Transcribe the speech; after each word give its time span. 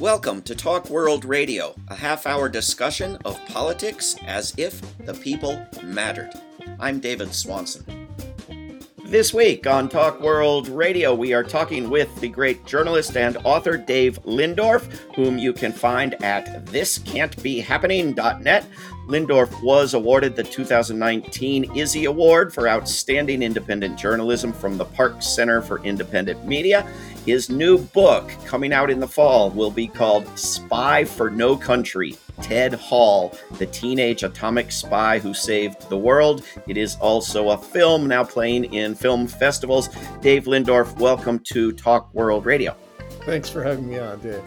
Welcome 0.00 0.42
to 0.42 0.56
Talk 0.56 0.90
World 0.90 1.24
Radio, 1.24 1.72
a 1.88 1.94
half 1.94 2.26
hour 2.26 2.48
discussion 2.48 3.16
of 3.24 3.38
politics 3.46 4.16
as 4.26 4.52
if 4.58 4.82
the 4.98 5.14
people 5.14 5.64
mattered. 5.84 6.32
I'm 6.80 6.98
David 6.98 7.32
Swanson. 7.32 8.08
This 9.04 9.32
week 9.32 9.68
on 9.68 9.88
Talk 9.88 10.20
World 10.20 10.68
Radio, 10.68 11.14
we 11.14 11.32
are 11.32 11.44
talking 11.44 11.90
with 11.90 12.12
the 12.20 12.28
great 12.28 12.66
journalist 12.66 13.16
and 13.16 13.36
author 13.44 13.76
Dave 13.76 14.20
Lindorff, 14.24 14.82
whom 15.14 15.38
you 15.38 15.52
can 15.52 15.72
find 15.72 16.20
at 16.24 16.66
thiscan'tbehappening.net. 16.66 18.66
Lindorff 19.06 19.62
was 19.62 19.94
awarded 19.94 20.34
the 20.34 20.42
2019 20.42 21.76
Izzy 21.76 22.06
Award 22.06 22.52
for 22.52 22.66
Outstanding 22.66 23.42
Independent 23.42 23.96
Journalism 23.98 24.52
from 24.52 24.78
the 24.78 24.86
Park 24.86 25.22
Center 25.22 25.62
for 25.62 25.84
Independent 25.84 26.44
Media. 26.46 26.90
His 27.26 27.48
new 27.48 27.78
book, 27.78 28.30
coming 28.44 28.72
out 28.72 28.90
in 28.90 29.00
the 29.00 29.08
fall, 29.08 29.48
will 29.48 29.70
be 29.70 29.86
called 29.86 30.26
Spy 30.38 31.04
for 31.04 31.30
No 31.30 31.56
Country 31.56 32.18
Ted 32.42 32.74
Hall, 32.74 33.34
the 33.52 33.64
teenage 33.64 34.22
atomic 34.22 34.70
spy 34.70 35.18
who 35.18 35.32
saved 35.32 35.88
the 35.88 35.96
world. 35.96 36.44
It 36.68 36.76
is 36.76 36.96
also 36.96 37.50
a 37.50 37.58
film 37.58 38.06
now 38.06 38.24
playing 38.24 38.74
in 38.74 38.94
film 38.94 39.26
festivals. 39.26 39.88
Dave 40.20 40.44
Lindorff, 40.44 40.98
welcome 40.98 41.38
to 41.44 41.72
Talk 41.72 42.12
World 42.12 42.44
Radio. 42.44 42.76
Thanks 43.22 43.48
for 43.48 43.62
having 43.62 43.88
me 43.88 43.98
on, 43.98 44.20
Dave. 44.20 44.42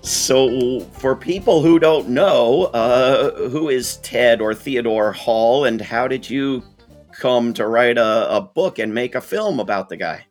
So, 0.00 0.80
for 0.80 1.14
people 1.14 1.60
who 1.62 1.78
don't 1.78 2.08
know, 2.08 2.64
uh, 2.72 3.48
who 3.50 3.68
is 3.68 3.96
Ted 3.98 4.40
or 4.40 4.54
Theodore 4.54 5.12
Hall, 5.12 5.66
and 5.66 5.82
how 5.82 6.08
did 6.08 6.30
you 6.30 6.62
come 7.12 7.52
to 7.54 7.66
write 7.66 7.98
a, 7.98 8.36
a 8.36 8.40
book 8.40 8.78
and 8.78 8.94
make 8.94 9.14
a 9.14 9.20
film 9.20 9.60
about 9.60 9.90
the 9.90 9.96
guy? 9.96 10.26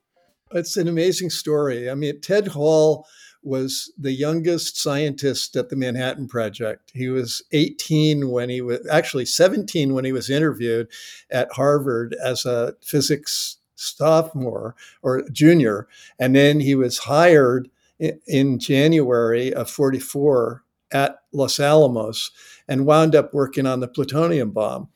It's 0.52 0.78
an 0.78 0.88
amazing 0.88 1.30
story. 1.30 1.90
I 1.90 1.96
mean, 1.96 2.22
Ted 2.22 2.48
Hall 2.48 3.08
was 3.44 3.92
the 3.98 4.14
youngest 4.14 4.78
scientist 4.78 5.56
at 5.56 5.70
the 5.70 5.76
Manhattan 5.76 6.28
Project. 6.28 6.92
He 6.94 7.10
was 7.10 7.44
18 7.52 8.30
when 8.30 8.50
he 8.50 8.62
was 8.62 8.88
actually 8.90 9.26
17 9.26 9.94
when 9.94 10.06
he 10.06 10.14
was 10.14 10.30
interviewed 10.30 10.88
at 11.30 11.52
Harvard 11.52 12.16
as 12.24 12.46
a 12.46 12.76
physics 12.82 13.58
sophomore 13.76 14.76
or 15.02 15.28
junior. 15.30 15.88
And 16.18 16.36
then 16.36 16.62
he 16.62 16.76
was 16.76 17.00
hired 17.00 17.70
in 18.28 18.60
January 18.60 19.54
of 19.54 19.70
44 19.70 20.64
at 20.92 21.18
Los 21.34 21.60
Alamos 21.60 22.32
and 22.68 22.86
wound 22.86 23.16
up 23.16 23.34
working 23.34 23.66
on 23.66 23.82
the 23.82 23.88
plutonium 23.88 24.52
bomb. 24.52 24.90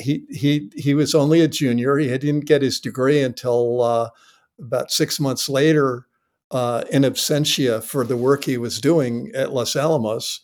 He, 0.00 0.24
he, 0.30 0.70
he 0.74 0.94
was 0.94 1.14
only 1.14 1.40
a 1.40 1.48
junior. 1.48 1.96
He 1.96 2.08
didn't 2.08 2.46
get 2.46 2.62
his 2.62 2.80
degree 2.80 3.22
until 3.22 3.82
uh, 3.82 4.10
about 4.58 4.90
six 4.90 5.20
months 5.20 5.48
later 5.48 6.06
uh, 6.50 6.84
in 6.90 7.02
absentia 7.02 7.82
for 7.82 8.04
the 8.04 8.16
work 8.16 8.44
he 8.44 8.58
was 8.58 8.80
doing 8.80 9.30
at 9.34 9.52
Los 9.52 9.76
Alamos. 9.76 10.40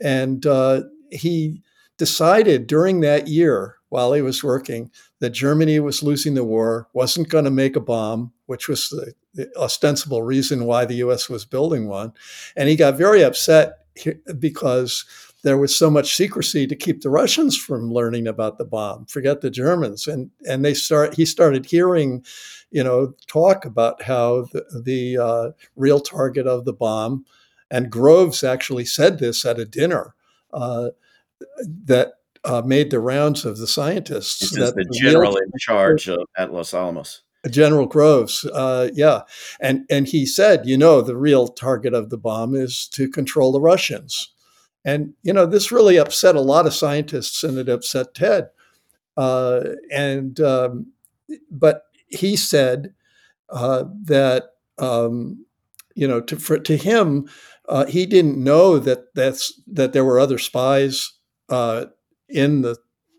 And 0.00 0.44
uh, 0.46 0.82
he 1.10 1.62
decided 1.96 2.66
during 2.66 3.00
that 3.00 3.28
year, 3.28 3.76
while 3.88 4.12
he 4.12 4.22
was 4.22 4.44
working, 4.44 4.90
that 5.20 5.30
Germany 5.30 5.80
was 5.80 6.02
losing 6.02 6.34
the 6.34 6.44
war, 6.44 6.88
wasn't 6.92 7.28
going 7.28 7.44
to 7.44 7.50
make 7.50 7.74
a 7.74 7.80
bomb, 7.80 8.32
which 8.46 8.68
was 8.68 8.88
the, 8.90 9.14
the, 9.34 9.50
ostensible 9.56 10.22
reason 10.22 10.66
why 10.66 10.84
the 10.84 10.96
US 10.96 11.28
was 11.28 11.44
building 11.44 11.88
one. 11.88 12.12
And 12.54 12.68
he 12.68 12.76
got 12.76 12.98
very 12.98 13.22
upset 13.22 13.86
because 14.38 15.04
there 15.42 15.58
was 15.58 15.76
so 15.76 15.90
much 15.90 16.14
secrecy 16.14 16.66
to 16.66 16.76
keep 16.76 17.02
the 17.02 17.10
Russians 17.10 17.56
from 17.56 17.92
learning 17.92 18.26
about 18.26 18.58
the 18.58 18.64
bomb. 18.64 19.06
Forget 19.06 19.40
the 19.40 19.50
Germans. 19.50 20.06
And 20.06 20.30
and 20.48 20.64
they 20.64 20.74
start 20.74 21.14
he 21.14 21.24
started 21.24 21.66
hearing, 21.66 22.24
you 22.70 22.82
know, 22.82 23.14
talk 23.26 23.64
about 23.64 24.02
how 24.02 24.46
the, 24.52 24.64
the 24.84 25.18
uh, 25.18 25.50
real 25.76 26.00
target 26.00 26.46
of 26.46 26.64
the 26.64 26.72
bomb, 26.72 27.24
and 27.70 27.90
Groves 27.90 28.42
actually 28.42 28.84
said 28.84 29.18
this 29.18 29.44
at 29.44 29.58
a 29.58 29.64
dinner 29.64 30.14
uh, 30.52 30.90
that 31.84 32.14
uh, 32.44 32.62
made 32.64 32.90
the 32.90 33.00
rounds 33.00 33.44
of 33.44 33.58
the 33.58 33.66
scientists. 33.66 34.40
This 34.40 34.56
is 34.56 34.72
the 34.72 34.86
general 34.92 35.36
in 35.36 35.50
charge 35.58 36.08
of, 36.08 36.20
at 36.36 36.52
Los 36.52 36.74
Alamos. 36.74 37.22
General 37.48 37.86
Groves, 37.86 38.44
uh, 38.46 38.88
yeah, 38.92 39.22
and 39.60 39.86
and 39.88 40.08
he 40.08 40.26
said, 40.26 40.66
you 40.66 40.76
know, 40.76 41.00
the 41.00 41.16
real 41.16 41.46
target 41.46 41.94
of 41.94 42.10
the 42.10 42.18
bomb 42.18 42.54
is 42.54 42.88
to 42.88 43.08
control 43.08 43.52
the 43.52 43.60
Russians, 43.60 44.34
and 44.84 45.14
you 45.22 45.32
know 45.32 45.46
this 45.46 45.72
really 45.72 45.96
upset 45.96 46.36
a 46.36 46.40
lot 46.40 46.66
of 46.66 46.74
scientists, 46.74 47.42
and 47.44 47.58
it 47.58 47.68
upset 47.68 48.14
Ted, 48.14 48.50
uh, 49.16 49.60
and 49.92 50.40
um, 50.40 50.92
but 51.50 51.84
he 52.08 52.36
said 52.36 52.94
uh, 53.50 53.84
that 54.04 54.50
um, 54.78 55.44
you 55.94 56.08
know 56.08 56.20
to 56.20 56.36
for, 56.36 56.58
to 56.58 56.76
him 56.76 57.28
uh, 57.68 57.84
he 57.84 58.06
didn't 58.06 58.42
know 58.42 58.78
that 58.78 59.14
that's 59.14 59.60
that 59.66 59.92
there 59.92 60.04
were 60.04 60.18
other 60.18 60.38
spies 60.38 61.12
uh, 61.50 61.86
in 62.28 62.62
the 62.62 62.76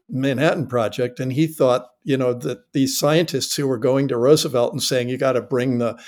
Manhattan 0.09 0.67
Project, 0.67 1.19
and 1.19 1.31
he 1.31 1.45
thought, 1.45 1.87
you 2.03 2.17
know, 2.17 2.33
that 2.33 2.73
these 2.73 2.97
scientists 2.97 3.55
who 3.55 3.67
were 3.67 3.77
going 3.77 4.07
to 4.07 4.17
Roosevelt 4.17 4.73
and 4.73 4.81
saying 4.81 5.09
you 5.09 5.17
got 5.17 5.33
to 5.33 5.41
bring 5.41 5.77
the 5.77 5.99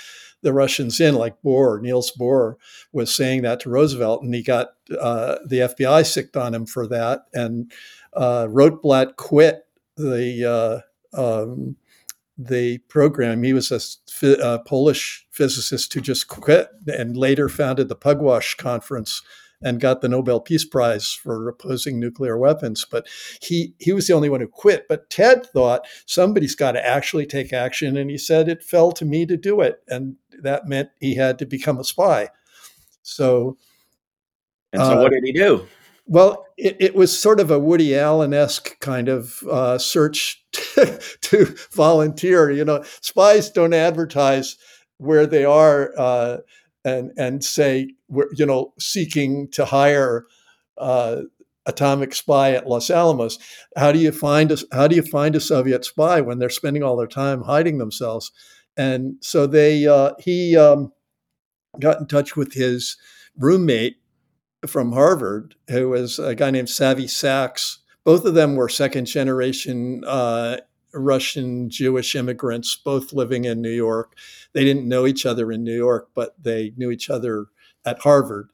the 0.42 0.52
Russians 0.52 1.00
in, 1.00 1.14
like 1.14 1.40
Bohr, 1.42 1.80
Niels 1.80 2.12
Bohr 2.18 2.56
was 2.92 3.14
saying 3.14 3.42
that 3.42 3.60
to 3.60 3.70
Roosevelt, 3.70 4.22
and 4.22 4.34
he 4.34 4.42
got 4.42 4.74
uh, 5.00 5.36
the 5.46 5.60
FBI 5.60 6.04
sicked 6.04 6.36
on 6.36 6.54
him 6.54 6.66
for 6.66 6.86
that. 6.88 7.26
And 7.32 7.72
uh, 8.12 8.46
Rotblat 8.48 9.16
quit 9.16 9.66
the 9.96 10.82
uh, 11.16 11.20
um, 11.42 11.76
the 12.36 12.78
program. 12.88 13.42
He 13.42 13.52
was 13.52 13.70
a, 13.70 14.26
a 14.42 14.58
Polish 14.60 15.26
physicist 15.30 15.92
who 15.92 16.00
just 16.00 16.28
quit 16.28 16.68
and 16.86 17.16
later 17.16 17.48
founded 17.48 17.88
the 17.88 17.96
Pugwash 17.96 18.56
Conference 18.56 19.22
and 19.62 19.80
got 19.80 20.00
the 20.00 20.08
Nobel 20.08 20.40
Peace 20.40 20.64
Prize 20.64 21.12
for 21.12 21.48
opposing 21.48 21.98
nuclear 21.98 22.36
weapons. 22.36 22.84
But 22.88 23.06
he 23.40 23.74
he 23.78 23.92
was 23.92 24.06
the 24.06 24.14
only 24.14 24.28
one 24.28 24.40
who 24.40 24.48
quit. 24.48 24.86
But 24.88 25.10
Ted 25.10 25.46
thought 25.46 25.86
somebody's 26.06 26.54
got 26.54 26.72
to 26.72 26.86
actually 26.86 27.26
take 27.26 27.52
action, 27.52 27.96
and 27.96 28.10
he 28.10 28.18
said 28.18 28.48
it 28.48 28.62
fell 28.62 28.92
to 28.92 29.04
me 29.04 29.26
to 29.26 29.36
do 29.36 29.60
it, 29.60 29.82
and 29.88 30.16
that 30.42 30.66
meant 30.66 30.90
he 31.00 31.14
had 31.14 31.38
to 31.38 31.46
become 31.46 31.78
a 31.78 31.84
spy. 31.84 32.28
So, 33.02 33.56
and 34.72 34.82
so, 34.82 34.98
uh, 34.98 35.02
what 35.02 35.12
did 35.12 35.24
he 35.24 35.32
do? 35.32 35.66
Well, 36.06 36.46
it, 36.56 36.76
it, 36.80 36.94
was 36.94 37.16
sort 37.18 37.40
of 37.40 37.50
a 37.50 37.58
Woody 37.58 37.96
Allen 37.96 38.34
esque 38.34 38.78
kind 38.80 39.08
of 39.08 39.42
uh, 39.44 39.78
search 39.78 40.44
to, 40.52 41.00
to, 41.22 41.56
volunteer. 41.70 42.50
You 42.50 42.64
know, 42.64 42.82
spies 43.00 43.50
don't 43.50 43.72
advertise 43.72 44.56
where 44.98 45.26
they 45.26 45.44
are. 45.44 45.92
Uh, 45.96 46.38
and 46.84 47.10
and 47.16 47.44
say 47.44 47.90
we're 48.08 48.28
you 48.34 48.46
know 48.46 48.72
seeking 48.78 49.48
to 49.52 49.64
hire 49.64 50.26
uh, 50.78 51.22
atomic 51.66 52.14
spy 52.14 52.52
at 52.52 52.66
Los 52.66 52.90
Alamos. 52.90 53.38
How 53.76 53.92
do 53.92 53.98
you 53.98 54.12
find 54.12 54.50
a 54.50 54.58
how 54.72 54.88
do 54.88 54.96
you 54.96 55.02
find 55.02 55.36
a 55.36 55.40
Soviet 55.40 55.84
spy 55.84 56.20
when 56.20 56.38
they're 56.38 56.50
spending 56.50 56.82
all 56.82 56.96
their 56.96 57.06
time 57.06 57.42
hiding 57.42 57.78
themselves? 57.78 58.32
And 58.76 59.16
so 59.20 59.46
they 59.46 59.86
uh, 59.86 60.12
he 60.18 60.56
um, 60.56 60.92
got 61.78 62.00
in 62.00 62.06
touch 62.06 62.36
with 62.36 62.54
his 62.54 62.96
roommate 63.36 63.96
from 64.66 64.92
Harvard, 64.92 65.54
who 65.68 65.90
was 65.90 66.18
a 66.18 66.34
guy 66.34 66.50
named 66.50 66.68
Savvy 66.68 67.06
Sax. 67.06 67.78
Both 68.04 68.24
of 68.24 68.34
them 68.34 68.56
were 68.56 68.68
second 68.68 69.06
generation 69.06 70.02
uh, 70.06 70.58
Russian 70.94 71.70
Jewish 71.70 72.14
immigrants, 72.14 72.76
both 72.76 73.12
living 73.12 73.44
in 73.44 73.60
New 73.60 73.70
York. 73.70 74.14
They 74.52 74.64
didn't 74.64 74.88
know 74.88 75.06
each 75.06 75.26
other 75.26 75.52
in 75.52 75.64
New 75.64 75.76
York, 75.76 76.08
but 76.14 76.34
they 76.42 76.72
knew 76.76 76.90
each 76.90 77.10
other 77.10 77.46
at 77.84 78.00
Harvard. 78.00 78.50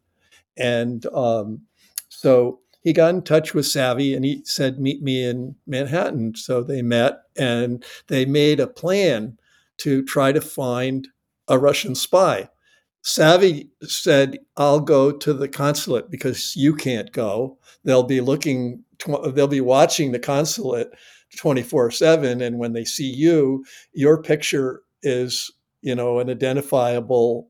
And 0.57 1.07
um, 1.07 1.63
so 2.09 2.61
he 2.81 2.93
got 2.93 3.15
in 3.15 3.23
touch 3.23 3.55
with 3.55 3.67
Savvy 3.67 4.15
and 4.15 4.25
he 4.25 4.43
said, 4.45 4.79
Meet 4.79 5.03
me 5.03 5.25
in 5.25 5.57
Manhattan. 5.67 6.35
So 6.35 6.63
they 6.63 6.83
met 6.83 7.23
and 7.37 7.85
they 8.09 8.25
made 8.25 8.61
a 8.61 8.67
plan 8.67 9.39
to 9.79 10.05
try 10.05 10.33
to 10.33 10.41
find 10.41 11.09
a 11.49 11.59
Russian 11.59 11.95
spy. 11.95 12.49
Savvy 13.03 13.71
said, 13.83 14.39
I'll 14.57 14.81
go 14.81 15.13
to 15.13 15.33
the 15.33 15.49
consulate 15.49 16.11
because 16.11 16.57
you 16.57 16.75
can't 16.75 17.13
go. 17.13 17.59
They'll 17.85 18.03
be 18.03 18.21
looking, 18.21 18.85
they'll 19.33 19.47
be 19.47 19.61
watching 19.61 20.13
the 20.13 20.19
consulate 20.19 20.91
24 21.37 21.91
7 21.91 22.41
and 22.41 22.59
when 22.59 22.73
they 22.73 22.85
see 22.85 23.09
you 23.09 23.65
your 23.93 24.23
picture 24.23 24.83
is 25.03 25.51
you 25.83 25.95
know 25.95 26.19
an 26.19 26.31
identifiable 26.31 27.49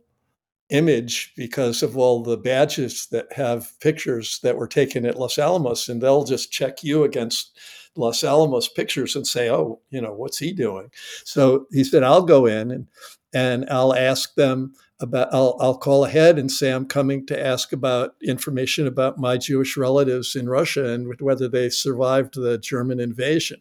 image 0.71 1.33
because 1.37 1.83
of 1.83 1.97
all 1.97 2.23
the 2.23 2.37
badges 2.37 3.07
that 3.11 3.33
have 3.33 3.73
pictures 3.81 4.39
that 4.43 4.57
were 4.57 4.69
taken 4.69 5.07
at 5.07 5.19
Los 5.19 5.39
Alamos 5.39 5.89
and 5.89 6.03
they'll 6.03 6.25
just 6.25 6.53
check 6.53 6.85
you 6.85 7.05
against 7.05 7.59
Los 7.97 8.23
Alamos 8.23 8.69
pictures 8.69 9.17
and 9.17 9.27
say 9.27 9.51
oh 9.51 9.81
you 9.91 10.01
know 10.01 10.13
what's 10.13 10.39
he 10.39 10.53
doing? 10.53 10.91
So 11.25 11.67
he 11.73 11.85
said 11.85 12.03
I'll 12.03 12.23
go 12.23 12.47
in 12.47 12.71
and 12.71 12.87
and 13.35 13.69
I'll 13.71 13.95
ask 13.95 14.35
them 14.35 14.75
about 15.01 15.33
I'll, 15.33 15.57
I'll 15.61 15.79
call 15.79 16.05
ahead 16.05 16.39
and 16.39 16.51
say 16.51 16.71
I'm 16.71 16.87
coming 16.87 17.27
to 17.27 17.47
ask 17.47 17.73
about 17.73 18.15
information 18.23 18.87
about 18.87 19.19
my 19.19 19.37
Jewish 19.37 19.77
relatives 19.77 20.37
in 20.37 20.49
Russia 20.49 20.87
and 20.93 21.15
whether 21.21 21.49
they 21.49 21.71
survived 21.71 22.35
the 22.35 22.59
German 22.59 23.01
invasion 23.01 23.61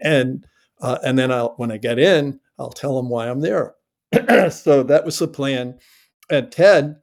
and 0.00 0.44
uh, 0.80 0.98
and 1.04 1.18
then 1.18 1.30
I'll 1.30 1.54
when 1.56 1.72
I 1.72 1.76
get 1.78 1.98
in, 1.98 2.40
I'll 2.58 2.70
tell 2.70 2.96
them 2.96 3.08
why 3.08 3.28
I'm 3.28 3.40
there. 3.40 3.74
so 4.50 4.82
that 4.82 5.02
was 5.04 5.18
the 5.18 5.28
plan. 5.28 5.78
And 6.30 6.50
Ted 6.50 6.96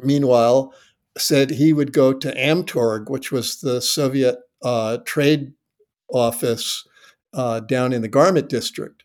meanwhile, 0.00 0.72
said 1.16 1.50
he 1.50 1.72
would 1.72 1.92
go 1.92 2.12
to 2.12 2.32
Amtorg, 2.34 3.10
which 3.10 3.32
was 3.32 3.60
the 3.60 3.80
Soviet 3.80 4.36
uh, 4.62 4.98
trade 5.04 5.52
office 6.12 6.86
uh, 7.34 7.60
down 7.60 7.92
in 7.92 8.02
the 8.02 8.08
garment 8.08 8.48
district 8.48 9.04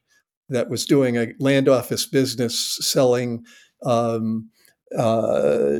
that 0.49 0.69
was 0.69 0.85
doing 0.85 1.17
a 1.17 1.33
land 1.39 1.67
office 1.67 2.05
business 2.05 2.77
selling 2.81 3.43
um, 3.83 4.49
uh, 4.97 5.79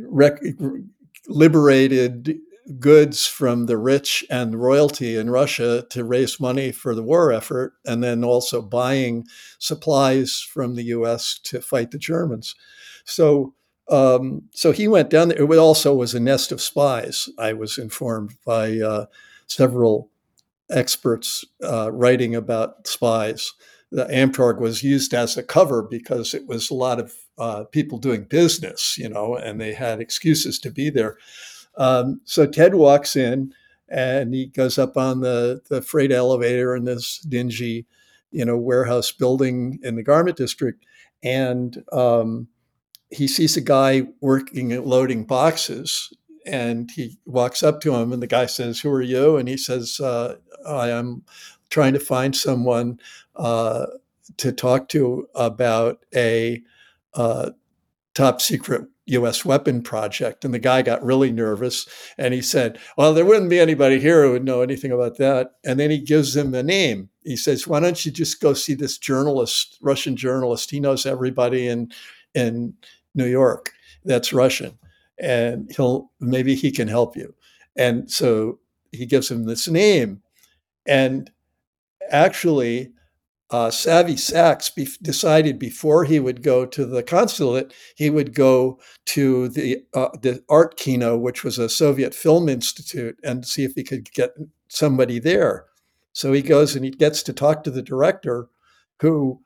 rec- 0.00 0.42
liberated 1.28 2.38
goods 2.78 3.26
from 3.26 3.66
the 3.66 3.76
rich 3.76 4.24
and 4.30 4.60
royalty 4.60 5.16
in 5.16 5.30
Russia 5.30 5.86
to 5.90 6.04
raise 6.04 6.40
money 6.40 6.72
for 6.72 6.94
the 6.94 7.02
war 7.02 7.32
effort, 7.32 7.74
and 7.84 8.02
then 8.02 8.24
also 8.24 8.62
buying 8.62 9.26
supplies 9.58 10.40
from 10.40 10.74
the 10.74 10.84
U.S. 10.84 11.38
to 11.44 11.60
fight 11.60 11.90
the 11.90 11.98
Germans. 11.98 12.54
So, 13.04 13.54
um, 13.90 14.42
so 14.52 14.72
he 14.72 14.88
went 14.88 15.10
down 15.10 15.28
there. 15.28 15.42
It 15.42 15.58
also 15.58 15.94
was 15.94 16.14
a 16.14 16.20
nest 16.20 16.52
of 16.52 16.60
spies. 16.60 17.28
I 17.38 17.52
was 17.52 17.76
informed 17.76 18.34
by 18.46 18.78
uh, 18.78 19.06
several 19.46 20.10
experts 20.70 21.44
uh, 21.62 21.92
writing 21.92 22.34
about 22.34 22.86
spies. 22.86 23.52
The 23.90 24.56
was 24.58 24.82
used 24.82 25.14
as 25.14 25.36
a 25.36 25.42
cover 25.42 25.82
because 25.82 26.34
it 26.34 26.48
was 26.48 26.68
a 26.68 26.74
lot 26.74 26.98
of 26.98 27.12
uh, 27.38 27.64
people 27.64 27.98
doing 27.98 28.24
business, 28.24 28.96
you 28.98 29.08
know, 29.08 29.36
and 29.36 29.60
they 29.60 29.74
had 29.74 30.00
excuses 30.00 30.58
to 30.60 30.70
be 30.70 30.90
there. 30.90 31.16
Um, 31.76 32.20
so 32.24 32.46
Ted 32.46 32.74
walks 32.74 33.16
in 33.16 33.52
and 33.88 34.34
he 34.34 34.46
goes 34.46 34.78
up 34.78 34.96
on 34.96 35.20
the, 35.20 35.60
the 35.68 35.82
freight 35.82 36.12
elevator 36.12 36.74
in 36.74 36.84
this 36.84 37.18
dingy, 37.18 37.86
you 38.30 38.44
know, 38.44 38.56
warehouse 38.56 39.12
building 39.12 39.78
in 39.82 39.96
the 39.96 40.02
garment 40.02 40.36
district. 40.36 40.84
And 41.22 41.82
um, 41.92 42.48
he 43.10 43.28
sees 43.28 43.56
a 43.56 43.60
guy 43.60 44.06
working 44.20 44.72
at 44.72 44.86
loading 44.86 45.24
boxes 45.24 46.12
and 46.46 46.90
he 46.94 47.18
walks 47.24 47.62
up 47.62 47.80
to 47.80 47.94
him 47.94 48.12
and 48.12 48.22
the 48.22 48.26
guy 48.26 48.46
says, 48.46 48.80
who 48.80 48.90
are 48.90 49.02
you? 49.02 49.36
And 49.36 49.48
he 49.48 49.56
says, 49.56 50.00
uh, 50.00 50.36
I 50.66 50.90
am 50.90 51.22
trying 51.70 51.94
to 51.94 52.00
find 52.00 52.36
someone 52.36 53.00
uh, 53.36 53.86
to 54.36 54.52
talk 54.52 54.88
to 54.90 55.28
about 55.34 56.04
a 56.14 56.62
uh, 57.14 57.50
top 58.14 58.40
secret 58.40 58.88
U.S. 59.06 59.44
weapon 59.44 59.82
project. 59.82 60.44
And 60.44 60.54
the 60.54 60.58
guy 60.58 60.82
got 60.82 61.04
really 61.04 61.30
nervous 61.30 61.86
and 62.16 62.32
he 62.32 62.40
said, 62.40 62.78
Well, 62.96 63.12
there 63.12 63.24
wouldn't 63.24 63.50
be 63.50 63.60
anybody 63.60 64.00
here 64.00 64.22
who 64.22 64.32
would 64.32 64.44
know 64.44 64.62
anything 64.62 64.92
about 64.92 65.18
that. 65.18 65.52
And 65.64 65.78
then 65.78 65.90
he 65.90 65.98
gives 65.98 66.36
him 66.36 66.54
a 66.54 66.62
name. 66.62 67.10
He 67.22 67.36
says, 67.36 67.66
Why 67.66 67.80
don't 67.80 68.04
you 68.04 68.10
just 68.10 68.40
go 68.40 68.54
see 68.54 68.74
this 68.74 68.98
journalist, 68.98 69.78
Russian 69.82 70.16
journalist? 70.16 70.70
He 70.70 70.80
knows 70.80 71.04
everybody 71.04 71.68
in, 71.68 71.90
in 72.34 72.74
New 73.14 73.26
York 73.26 73.72
that's 74.04 74.32
Russian. 74.32 74.78
And 75.18 75.70
he'll 75.74 76.10
maybe 76.20 76.54
he 76.54 76.70
can 76.70 76.88
help 76.88 77.16
you. 77.16 77.34
And 77.76 78.10
so 78.10 78.58
he 78.92 79.06
gives 79.06 79.30
him 79.30 79.44
this 79.44 79.68
name. 79.68 80.22
And 80.86 81.30
actually, 82.10 82.92
uh, 83.50 83.70
Savvy 83.70 84.16
Sax 84.16 84.70
be- 84.70 84.88
decided 85.02 85.58
before 85.58 86.04
he 86.04 86.18
would 86.18 86.42
go 86.42 86.64
to 86.66 86.86
the 86.86 87.02
consulate, 87.02 87.74
he 87.94 88.10
would 88.10 88.34
go 88.34 88.80
to 89.06 89.48
the 89.48 89.84
uh, 89.92 90.08
the 90.22 90.42
Artkino, 90.50 91.18
which 91.18 91.44
was 91.44 91.58
a 91.58 91.68
Soviet 91.68 92.14
film 92.14 92.48
institute, 92.48 93.18
and 93.22 93.46
see 93.46 93.64
if 93.64 93.74
he 93.74 93.84
could 93.84 94.12
get 94.12 94.34
somebody 94.68 95.18
there. 95.18 95.66
So 96.12 96.32
he 96.32 96.42
goes 96.42 96.74
and 96.74 96.84
he 96.84 96.90
gets 96.90 97.22
to 97.24 97.32
talk 97.32 97.64
to 97.64 97.70
the 97.70 97.82
director, 97.82 98.48
who 99.00 99.40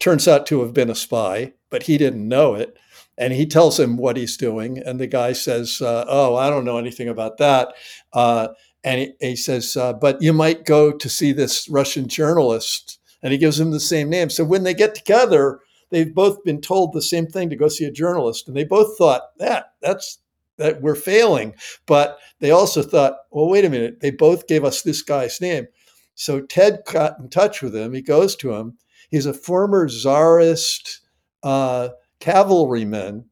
turns 0.00 0.26
out 0.26 0.46
to 0.46 0.60
have 0.60 0.74
been 0.74 0.90
a 0.90 0.94
spy, 0.94 1.52
but 1.70 1.84
he 1.84 1.98
didn't 1.98 2.28
know 2.28 2.54
it. 2.54 2.76
And 3.16 3.32
he 3.32 3.46
tells 3.46 3.78
him 3.78 3.96
what 3.96 4.16
he's 4.16 4.36
doing, 4.36 4.78
and 4.78 4.98
the 4.98 5.06
guy 5.06 5.34
says, 5.34 5.80
uh, 5.80 6.04
"Oh, 6.08 6.34
I 6.34 6.50
don't 6.50 6.64
know 6.64 6.78
anything 6.78 7.08
about 7.08 7.38
that." 7.38 7.74
Uh, 8.12 8.48
and 8.82 9.00
he, 9.00 9.12
he 9.20 9.36
says, 9.36 9.76
uh, 9.76 9.92
"But 9.92 10.20
you 10.20 10.32
might 10.32 10.64
go 10.64 10.90
to 10.90 11.08
see 11.08 11.32
this 11.32 11.68
Russian 11.68 12.08
journalist." 12.08 12.98
And 13.24 13.32
he 13.32 13.38
gives 13.38 13.56
them 13.56 13.72
the 13.72 13.80
same 13.80 14.10
name. 14.10 14.30
So 14.30 14.44
when 14.44 14.62
they 14.62 14.74
get 14.74 14.94
together, 14.94 15.60
they've 15.90 16.14
both 16.14 16.44
been 16.44 16.60
told 16.60 16.92
the 16.92 17.02
same 17.02 17.26
thing 17.26 17.50
to 17.50 17.56
go 17.56 17.68
see 17.68 17.86
a 17.86 17.90
journalist, 17.90 18.46
and 18.46 18.56
they 18.56 18.64
both 18.64 18.96
thought 18.96 19.36
that 19.38 19.72
that's 19.82 20.18
that 20.58 20.82
we're 20.82 20.94
failing. 20.94 21.54
But 21.86 22.18
they 22.38 22.52
also 22.52 22.82
thought, 22.82 23.16
well, 23.32 23.48
wait 23.48 23.64
a 23.64 23.70
minute, 23.70 24.00
they 24.00 24.12
both 24.12 24.46
gave 24.46 24.64
us 24.64 24.82
this 24.82 25.02
guy's 25.02 25.40
name. 25.40 25.66
So 26.14 26.42
Ted 26.42 26.82
got 26.92 27.18
in 27.18 27.28
touch 27.28 27.60
with 27.60 27.74
him. 27.74 27.92
He 27.92 28.02
goes 28.02 28.36
to 28.36 28.52
him. 28.52 28.78
He's 29.10 29.26
a 29.26 29.34
former 29.34 29.88
czarist 29.88 31.00
uh, 31.42 31.88
cavalryman 32.20 33.24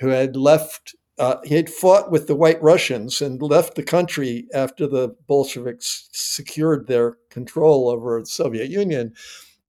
who 0.00 0.08
had 0.08 0.34
left. 0.34 0.96
Uh, 1.16 1.36
he 1.44 1.54
had 1.54 1.70
fought 1.70 2.10
with 2.10 2.26
the 2.26 2.34
White 2.34 2.60
Russians 2.60 3.22
and 3.22 3.40
left 3.40 3.76
the 3.76 3.84
country 3.84 4.48
after 4.52 4.86
the 4.86 5.14
Bolsheviks 5.28 6.08
secured 6.12 6.86
their 6.86 7.18
control 7.30 7.88
over 7.88 8.18
the 8.20 8.26
Soviet 8.26 8.68
Union 8.68 9.14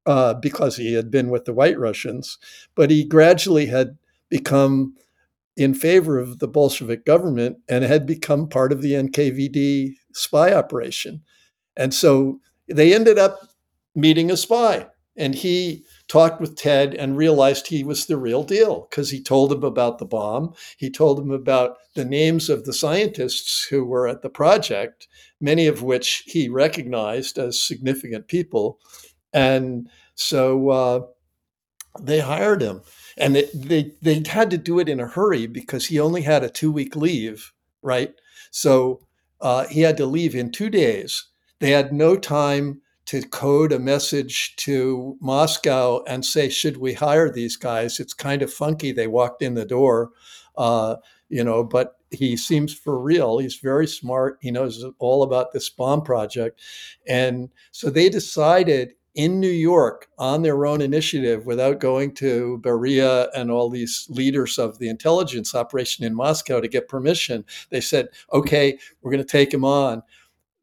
uh, 0.07 0.33
because 0.33 0.77
he 0.77 0.93
had 0.93 1.11
been 1.11 1.29
with 1.29 1.45
the 1.45 1.53
White 1.53 1.77
Russians, 1.77 2.39
but 2.73 2.89
he 2.89 3.03
gradually 3.03 3.67
had 3.67 3.97
become 4.29 4.95
in 5.55 5.73
favor 5.73 6.19
of 6.19 6.39
the 6.39 6.47
Bolshevik 6.47 7.05
government 7.05 7.57
and 7.69 7.83
had 7.83 8.05
become 8.05 8.49
part 8.49 8.71
of 8.71 8.81
the 8.81 8.93
NKVD 8.93 9.93
spy 10.13 10.53
operation. 10.53 11.21
And 11.77 11.93
so 11.93 12.39
they 12.67 12.93
ended 12.93 13.17
up 13.17 13.39
meeting 13.93 14.31
a 14.31 14.37
spy, 14.37 14.87
and 15.15 15.35
he 15.35 15.85
talked 16.07 16.39
with 16.39 16.55
Ted 16.55 16.93
and 16.93 17.17
realized 17.17 17.67
he 17.67 17.83
was 17.83 18.05
the 18.05 18.17
real 18.17 18.43
deal 18.43 18.87
because 18.89 19.09
he 19.09 19.21
told 19.21 19.51
him 19.51 19.63
about 19.63 19.97
the 19.97 20.05
bomb. 20.05 20.53
He 20.77 20.89
told 20.89 21.19
him 21.19 21.31
about 21.31 21.77
the 21.95 22.05
names 22.05 22.49
of 22.49 22.65
the 22.65 22.73
scientists 22.73 23.65
who 23.69 23.83
were 23.83 24.07
at 24.07 24.21
the 24.21 24.29
project, 24.29 25.07
many 25.41 25.67
of 25.67 25.81
which 25.81 26.23
he 26.27 26.47
recognized 26.47 27.37
as 27.37 27.61
significant 27.61 28.27
people. 28.27 28.79
And 29.33 29.89
so 30.13 30.69
uh, 30.69 30.99
they 31.99 32.19
hired 32.19 32.61
him. 32.61 32.81
And 33.17 33.35
they, 33.35 33.49
they, 33.53 33.91
they 34.01 34.23
had 34.27 34.49
to 34.51 34.57
do 34.57 34.79
it 34.79 34.89
in 34.89 34.99
a 34.99 35.07
hurry 35.07 35.47
because 35.47 35.87
he 35.87 35.99
only 35.99 36.21
had 36.21 36.43
a 36.43 36.49
two 36.49 36.71
week 36.71 36.95
leave, 36.95 37.51
right? 37.81 38.13
So 38.51 39.01
uh, 39.41 39.65
he 39.67 39.81
had 39.81 39.97
to 39.97 40.05
leave 40.05 40.35
in 40.35 40.51
two 40.51 40.69
days. 40.69 41.25
They 41.59 41.71
had 41.71 41.93
no 41.93 42.15
time 42.15 42.81
to 43.05 43.21
code 43.21 43.71
a 43.71 43.79
message 43.79 44.55
to 44.57 45.17
Moscow 45.21 46.03
and 46.07 46.25
say, 46.25 46.49
should 46.49 46.77
we 46.77 46.93
hire 46.93 47.31
these 47.31 47.55
guys? 47.55 47.99
It's 47.99 48.13
kind 48.13 48.41
of 48.41 48.51
funky. 48.51 48.91
They 48.91 49.07
walked 49.07 49.41
in 49.41 49.53
the 49.53 49.65
door, 49.65 50.11
uh, 50.57 50.95
you 51.29 51.43
know, 51.43 51.63
but 51.63 51.97
he 52.11 52.35
seems 52.35 52.73
for 52.73 52.99
real. 52.99 53.37
He's 53.37 53.55
very 53.57 53.87
smart. 53.87 54.37
He 54.41 54.51
knows 54.51 54.83
all 54.99 55.23
about 55.23 55.51
this 55.51 55.69
bomb 55.69 56.01
project. 56.01 56.61
And 57.07 57.49
so 57.71 57.89
they 57.89 58.09
decided 58.09 58.93
in 59.15 59.39
New 59.39 59.47
York 59.47 60.09
on 60.17 60.41
their 60.41 60.65
own 60.65 60.81
initiative 60.81 61.45
without 61.45 61.79
going 61.79 62.13
to 62.15 62.59
Beria 62.61 63.29
and 63.33 63.49
all 63.49 63.69
these 63.69 64.07
leaders 64.09 64.57
of 64.57 64.77
the 64.77 64.89
intelligence 64.89 65.55
operation 65.55 66.05
in 66.05 66.13
Moscow 66.13 66.59
to 66.59 66.67
get 66.67 66.89
permission. 66.89 67.45
They 67.69 67.81
said, 67.81 68.09
okay, 68.33 68.77
we're 69.01 69.11
going 69.11 69.23
to 69.23 69.29
take 69.29 69.53
him 69.53 69.63
on. 69.63 70.03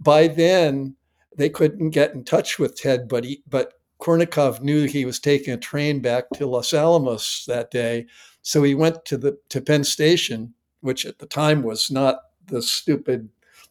By 0.00 0.28
then, 0.28 0.96
they 1.36 1.48
couldn't 1.48 1.90
get 1.90 2.14
in 2.14 2.24
touch 2.24 2.58
with 2.58 2.76
Ted, 2.76 3.08
but 3.08 3.24
he, 3.24 3.42
but 3.48 3.74
Kurnakov 4.00 4.60
knew 4.60 4.86
he 4.86 5.04
was 5.04 5.20
taking 5.20 5.54
a 5.54 5.58
train 5.58 6.00
back 6.00 6.24
to 6.34 6.46
Los 6.46 6.72
Alamos 6.72 7.44
that 7.46 7.70
day, 7.70 8.06
so 8.42 8.62
he 8.62 8.74
went 8.74 9.04
to 9.06 9.16
the 9.16 9.38
to 9.48 9.60
Penn 9.60 9.84
Station, 9.84 10.54
which 10.80 11.06
at 11.06 11.18
the 11.18 11.26
time 11.26 11.62
was 11.62 11.90
not 11.90 12.20
the 12.46 12.60
stupid, 12.60 13.28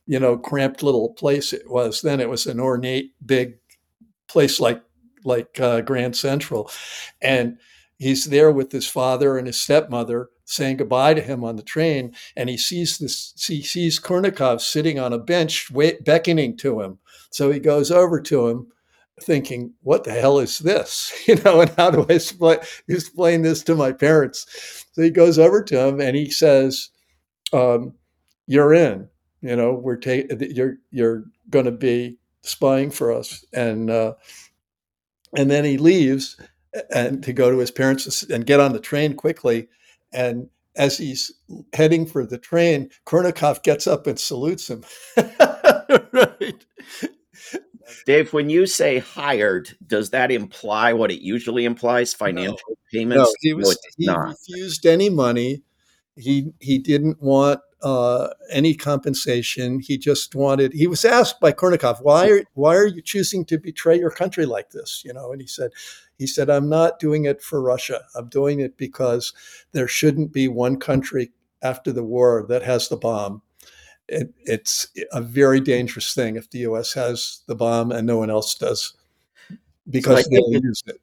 you 0.08 0.20
know, 0.20 0.38
cramped 0.38 0.84
little 0.84 1.10
place 1.14 1.54
it 1.54 1.70
was. 1.70 2.02
Then 2.02 2.20
it 2.20 2.30
was 2.30 2.46
an 2.48 2.60
ornate, 2.60 3.14
big 3.26 3.58
place 4.28 4.60
like 4.60 4.82
like 5.24 5.60
uh, 5.60 5.82
Grand 5.82 6.16
Central, 6.16 6.72
and 7.22 7.58
he's 8.02 8.26
there 8.26 8.52
with 8.52 8.72
his 8.72 8.88
father 8.88 9.38
and 9.38 9.48
his 9.48 9.62
stepmother 9.62 10.30
saying 10.46 10.78
goodbye 10.78 11.14
to 11.14 11.22
him 11.22 11.44
on 11.46 11.56
the 11.56 11.64
train, 11.64 12.14
and 12.36 12.50
he 12.50 12.58
sees 12.58 12.98
this 12.98 13.34
he 13.48 13.62
sees 13.62 14.00
Kurnakov 14.00 14.60
sitting 14.62 15.00
on 15.00 15.14
a 15.14 15.18
bench, 15.18 15.72
wait, 15.72 16.04
beckoning 16.04 16.58
to 16.58 16.82
him 16.82 17.00
so 17.32 17.50
he 17.50 17.60
goes 17.60 17.90
over 17.90 18.22
to 18.22 18.48
him 18.48 18.68
thinking, 19.22 19.74
what 19.82 20.04
the 20.04 20.12
hell 20.12 20.40
is 20.40 20.60
this? 20.60 21.12
You 21.28 21.36
know, 21.36 21.62
and 21.62 21.70
how 21.72 21.92
do 21.92 22.06
I 22.10 22.14
explain, 22.14 22.60
explain 22.88 23.42
this 23.42 23.64
to 23.64 23.76
my 23.76 23.92
parents? 23.92 24.86
So 24.92 25.02
he 25.02 25.10
goes 25.10 25.40
over 25.40 25.64
to 25.64 25.88
him 25.88 26.02
and 26.02 26.16
he 26.16 26.30
says, 26.30 26.90
um, 27.54 27.94
you're 28.48 28.74
in, 28.74 29.08
you 29.42 29.56
know, 29.56 29.74
we're 29.74 29.98
taking, 29.98 30.40
you're, 30.54 30.78
you're 30.90 31.24
going 31.50 31.66
to 31.66 31.72
be 31.72 32.18
spying 32.42 32.92
for 32.92 33.12
us. 33.12 33.46
And, 33.54 33.90
uh, 33.90 34.16
and 35.38 35.50
then 35.50 35.64
he 35.64 35.78
leaves 35.78 36.38
and 36.94 37.24
to 37.24 37.34
go 37.34 37.52
to 37.52 37.58
his 37.58 37.72
parents 37.72 38.24
and 38.24 38.46
get 38.46 38.60
on 38.60 38.74
the 38.74 38.80
train 38.80 39.16
quickly. 39.16 39.68
And 40.14 40.50
as 40.76 40.98
he's 40.98 41.32
heading 41.74 42.06
for 42.06 42.26
the 42.26 42.38
train, 42.38 42.90
Kurnakov 43.06 43.64
gets 43.64 43.88
up 43.88 44.08
and 44.08 44.20
salutes 44.20 44.70
him. 44.70 44.84
right. 46.14 46.66
Dave, 48.06 48.32
when 48.34 48.50
you 48.50 48.66
say 48.66 49.00
hired, 49.00 49.76
does 49.86 50.12
that 50.12 50.32
imply 50.32 50.94
what 50.94 51.12
it 51.12 51.22
usually 51.22 51.66
implies? 51.66 52.14
Financial 52.14 52.58
no. 52.70 52.76
payments? 52.92 53.24
No, 53.24 53.34
he, 53.42 53.54
was, 53.54 53.78
no, 54.00 54.14
he 54.14 54.30
refused 54.30 54.86
any 54.86 55.10
money. 55.10 55.64
He 56.16 56.52
he 56.60 56.78
didn't 56.78 57.22
want 57.22 57.62
uh, 57.84 58.30
any 58.50 58.74
compensation. 58.74 59.80
He 59.80 59.98
just 59.98 60.36
wanted. 60.36 60.74
He 60.74 60.88
was 60.88 61.06
asked 61.06 61.40
by 61.40 61.52
Kurnakov, 61.52 62.02
"Why 62.02 62.30
are 62.30 62.44
why 62.54 62.76
are 62.76 62.88
you 62.88 63.02
choosing 63.02 63.46
to 63.46 63.58
betray 63.58 63.98
your 63.98 64.12
country 64.12 64.46
like 64.46 64.72
this?" 64.72 65.02
You 65.06 65.14
know, 65.14 65.32
and 65.32 65.42
he 65.42 65.48
said, 65.48 65.72
"He 66.18 66.28
said 66.28 66.50
I'm 66.50 66.70
not 66.70 67.00
doing 67.00 67.26
it 67.26 67.42
for 67.42 67.62
Russia. 67.62 68.04
I'm 68.16 68.30
doing 68.30 68.60
it 68.60 68.78
because 68.78 69.34
there 69.72 69.88
shouldn't 69.88 70.32
be 70.32 70.48
one 70.48 70.78
country 70.78 71.32
after 71.62 71.92
the 71.92 72.04
war 72.04 72.46
that 72.50 72.64
has 72.64 72.90
the 72.90 72.98
bomb." 72.98 73.42
It, 74.08 74.34
it's 74.44 74.88
a 75.14 75.22
very 75.22 75.62
dangerous 75.62 76.14
thing 76.14 76.36
if 76.36 76.50
the 76.50 76.60
U.S. 76.60 76.94
has 76.94 77.42
the 77.48 77.56
bomb 77.56 77.92
and 77.92 78.06
no 78.06 78.18
one 78.18 78.30
else 78.30 78.56
does, 78.56 78.94
because 79.90 80.24
so 80.24 80.30
they'll 80.32 80.62
use 80.62 80.84
it. 80.88 80.98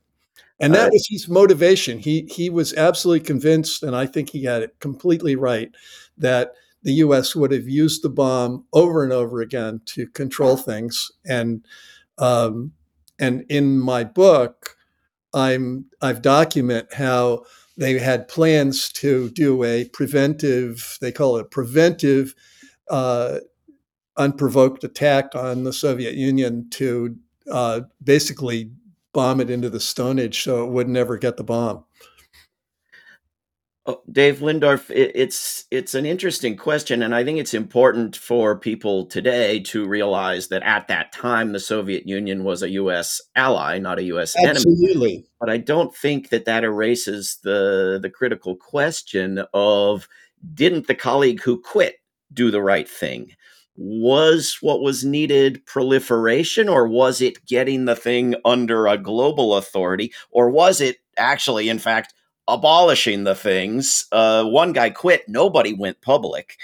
And 0.60 0.74
that 0.74 0.90
was 0.90 1.06
his 1.08 1.28
motivation. 1.28 1.98
He 1.98 2.28
he 2.28 2.50
was 2.50 2.74
absolutely 2.74 3.24
convinced, 3.24 3.82
and 3.82 3.94
I 3.94 4.06
think 4.06 4.30
he 4.30 4.44
had 4.44 4.62
it 4.62 4.78
completely 4.80 5.36
right, 5.36 5.70
that 6.16 6.54
the 6.88 6.94
U.S. 6.94 7.36
would 7.36 7.52
have 7.52 7.68
used 7.68 8.02
the 8.02 8.08
bomb 8.08 8.64
over 8.72 9.04
and 9.04 9.12
over 9.12 9.42
again 9.42 9.82
to 9.84 10.06
control 10.06 10.56
things. 10.56 11.12
And 11.26 11.62
um, 12.16 12.72
and 13.18 13.44
in 13.50 13.78
my 13.78 14.04
book, 14.04 14.74
I'm 15.34 15.84
I've 16.00 16.22
document 16.22 16.94
how 16.94 17.44
they 17.76 17.98
had 17.98 18.26
plans 18.26 18.90
to 18.94 19.28
do 19.28 19.62
a 19.64 19.84
preventive. 19.90 20.96
They 21.02 21.12
call 21.12 21.36
it 21.36 21.42
a 21.42 21.44
preventive. 21.44 22.34
Uh, 22.88 23.40
unprovoked 24.16 24.82
attack 24.82 25.34
on 25.34 25.64
the 25.64 25.72
Soviet 25.74 26.14
Union 26.14 26.70
to 26.70 27.16
uh, 27.52 27.82
basically 28.02 28.72
bomb 29.12 29.42
it 29.42 29.50
into 29.50 29.68
the 29.68 29.78
Stone 29.78 30.18
Age 30.18 30.42
so 30.42 30.64
it 30.64 30.70
would 30.70 30.88
never 30.88 31.18
get 31.18 31.36
the 31.36 31.44
bomb? 31.44 31.84
Oh, 33.88 34.02
Dave 34.12 34.40
Lindorff, 34.40 34.90
it's 34.94 35.64
it's 35.70 35.94
an 35.94 36.04
interesting 36.04 36.58
question, 36.58 37.02
and 37.02 37.14
I 37.14 37.24
think 37.24 37.38
it's 37.38 37.54
important 37.54 38.16
for 38.16 38.54
people 38.54 39.06
today 39.06 39.60
to 39.60 39.88
realize 39.88 40.48
that 40.48 40.62
at 40.62 40.88
that 40.88 41.10
time 41.10 41.52
the 41.52 41.58
Soviet 41.58 42.06
Union 42.06 42.44
was 42.44 42.62
a 42.62 42.68
U.S. 42.72 43.18
ally, 43.34 43.78
not 43.78 43.98
a 43.98 44.02
U.S. 44.02 44.36
Enemy. 44.36 44.50
Absolutely. 44.50 45.10
enemy. 45.12 45.26
But 45.40 45.48
I 45.48 45.56
don't 45.56 45.96
think 45.96 46.28
that 46.28 46.44
that 46.44 46.64
erases 46.64 47.38
the 47.42 47.98
the 48.02 48.10
critical 48.10 48.56
question 48.56 49.42
of 49.54 50.06
didn't 50.52 50.86
the 50.86 50.94
colleague 50.94 51.40
who 51.40 51.58
quit 51.58 51.94
do 52.30 52.50
the 52.50 52.60
right 52.60 52.88
thing? 52.88 53.30
was 53.80 54.58
what 54.60 54.80
was 54.80 55.04
needed 55.04 55.64
proliferation 55.64 56.68
or 56.68 56.88
was 56.88 57.20
it 57.20 57.46
getting 57.46 57.84
the 57.84 57.94
thing 57.94 58.34
under 58.44 58.88
a 58.88 58.98
global 58.98 59.54
authority 59.54 60.12
or 60.32 60.50
was 60.50 60.80
it 60.80 60.96
actually 61.16 61.68
in 61.68 61.78
fact 61.78 62.12
abolishing 62.48 63.24
the 63.24 63.34
things 63.34 64.06
uh, 64.12 64.44
one 64.44 64.72
guy 64.72 64.90
quit 64.90 65.28
nobody 65.28 65.72
went 65.72 66.00
public 66.00 66.58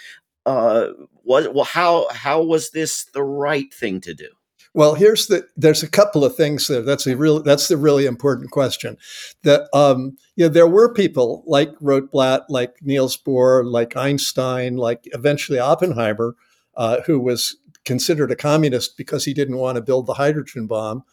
uh, 0.47 0.88
was 1.23 1.49
well 1.49 1.64
how 1.64 2.09
how 2.11 2.43
was 2.43 2.71
this 2.71 3.05
the 3.14 3.23
right 3.23 3.73
thing 3.73 4.00
to 4.00 4.14
do 4.14 4.29
well, 4.76 4.97
here's 4.97 5.29
the. 5.29 5.47
There's 5.57 5.85
a 5.85 5.88
couple 5.88 6.25
of 6.25 6.35
things 6.35 6.67
there. 6.67 6.83
That's 6.83 7.07
a 7.07 7.17
real. 7.17 7.41
That's 7.41 7.69
the 7.69 7.76
really 7.76 8.07
important 8.07 8.50
question. 8.50 8.99
That 9.45 9.69
um, 9.73 10.19
there 10.37 10.67
were 10.67 10.93
people 10.93 11.45
like 11.47 11.71
Rotblat, 11.79 12.47
like 12.49 12.75
Niels 12.83 13.17
Bohr, 13.17 13.64
like 13.64 13.97
Einstein, 13.97 14.76
like 14.76 15.09
eventually 15.12 15.61
Oppenheimer, 15.61 16.35
uh, 16.76 17.03
who 17.03 17.21
was 17.21 17.57
considered 17.85 18.33
a 18.33 18.37
communist 18.37 18.97
because 18.97 19.25
he 19.25 19.33
didn't 19.33 19.59
want 19.59 19.76
to 19.76 19.83
build 19.83 20.07
the 20.07 20.14
hydrogen 20.14 20.67
bomb 20.67 21.05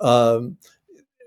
um, 0.00 0.56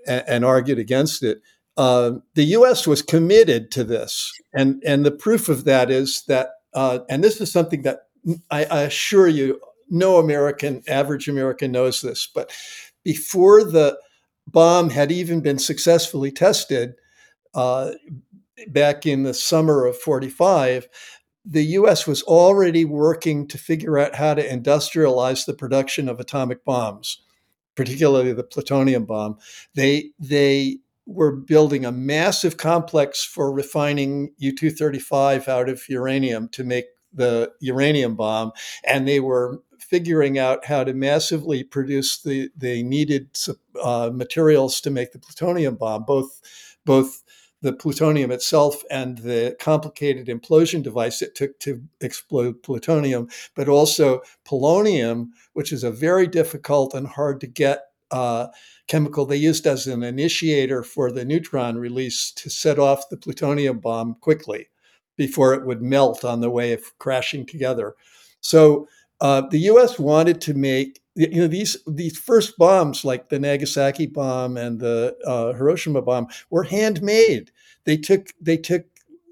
and, 0.06 0.24
and, 0.26 0.44
argued 0.44 0.78
against 0.78 1.22
it. 1.22 1.40
Uh, 1.78 2.18
the 2.34 2.44
U.S. 2.44 2.88
was 2.88 3.02
committed 3.02 3.70
to 3.70 3.84
this, 3.84 4.32
and 4.52 4.82
and 4.84 5.06
the 5.06 5.12
proof 5.12 5.48
of 5.48 5.64
that 5.64 5.90
is 5.90 6.24
that, 6.26 6.48
uh, 6.74 6.98
and 7.08 7.22
this 7.22 7.40
is 7.40 7.52
something 7.52 7.82
that 7.82 8.00
I, 8.50 8.64
I 8.64 8.80
assure 8.80 9.28
you, 9.28 9.60
no 9.88 10.18
American, 10.18 10.82
average 10.88 11.28
American 11.28 11.70
knows 11.70 12.02
this, 12.02 12.28
but 12.34 12.50
before 13.04 13.62
the 13.62 13.96
bomb 14.46 14.90
had 14.90 15.12
even 15.12 15.40
been 15.40 15.58
successfully 15.58 16.32
tested, 16.32 16.94
uh, 17.54 17.92
back 18.66 19.06
in 19.06 19.22
the 19.22 19.34
summer 19.34 19.86
of 19.86 19.96
45, 19.96 20.88
the 21.44 21.64
US 21.64 22.06
was 22.06 22.22
already 22.24 22.84
working 22.84 23.46
to 23.48 23.56
figure 23.56 23.98
out 23.98 24.16
how 24.16 24.34
to 24.34 24.46
industrialize 24.46 25.46
the 25.46 25.54
production 25.54 26.08
of 26.08 26.20
atomic 26.20 26.64
bombs, 26.64 27.22
particularly 27.76 28.32
the 28.32 28.42
plutonium 28.42 29.04
bomb. 29.04 29.38
They, 29.74 30.10
they 30.18 30.78
were 31.08 31.32
building 31.32 31.86
a 31.86 31.90
massive 31.90 32.58
complex 32.58 33.24
for 33.24 33.50
refining 33.50 34.34
U 34.36 34.54
235 34.54 35.48
out 35.48 35.68
of 35.70 35.88
uranium 35.88 36.48
to 36.50 36.62
make 36.62 36.84
the 37.12 37.50
uranium 37.60 38.14
bomb. 38.14 38.52
And 38.86 39.08
they 39.08 39.18
were 39.18 39.62
figuring 39.80 40.38
out 40.38 40.66
how 40.66 40.84
to 40.84 40.92
massively 40.92 41.64
produce 41.64 42.20
the, 42.20 42.50
the 42.54 42.82
needed 42.82 43.38
uh, 43.82 44.10
materials 44.12 44.82
to 44.82 44.90
make 44.90 45.12
the 45.12 45.18
plutonium 45.18 45.76
bomb, 45.76 46.04
both, 46.04 46.42
both 46.84 47.22
the 47.62 47.72
plutonium 47.72 48.30
itself 48.30 48.82
and 48.90 49.18
the 49.18 49.56
complicated 49.58 50.26
implosion 50.26 50.82
device 50.82 51.22
it 51.22 51.34
took 51.34 51.58
to 51.60 51.82
explode 52.02 52.62
plutonium, 52.62 53.28
but 53.56 53.68
also 53.68 54.20
polonium, 54.46 55.28
which 55.54 55.72
is 55.72 55.82
a 55.82 55.90
very 55.90 56.26
difficult 56.26 56.92
and 56.92 57.08
hard 57.08 57.40
to 57.40 57.46
get 57.46 57.87
uh, 58.10 58.48
chemical 58.86 59.26
they 59.26 59.36
used 59.36 59.66
as 59.66 59.86
an 59.86 60.02
initiator 60.02 60.82
for 60.82 61.10
the 61.12 61.24
neutron 61.24 61.76
release 61.78 62.32
to 62.32 62.50
set 62.50 62.78
off 62.78 63.08
the 63.08 63.16
plutonium 63.16 63.78
bomb 63.78 64.16
quickly 64.20 64.68
before 65.16 65.52
it 65.54 65.66
would 65.66 65.82
melt 65.82 66.24
on 66.24 66.40
the 66.40 66.50
way 66.50 66.72
of 66.72 66.96
crashing 66.98 67.44
together. 67.44 67.94
So 68.40 68.88
uh, 69.20 69.42
the 69.50 69.58
U.S. 69.58 69.98
wanted 69.98 70.40
to 70.42 70.54
make 70.54 71.00
you 71.14 71.40
know 71.40 71.48
these 71.48 71.76
these 71.86 72.16
first 72.16 72.56
bombs 72.56 73.04
like 73.04 73.28
the 73.28 73.40
Nagasaki 73.40 74.06
bomb 74.06 74.56
and 74.56 74.78
the 74.78 75.16
uh, 75.26 75.52
Hiroshima 75.52 76.00
bomb 76.02 76.28
were 76.50 76.62
handmade. 76.62 77.50
They 77.84 77.96
took 77.96 78.32
they 78.40 78.56
took 78.56 78.84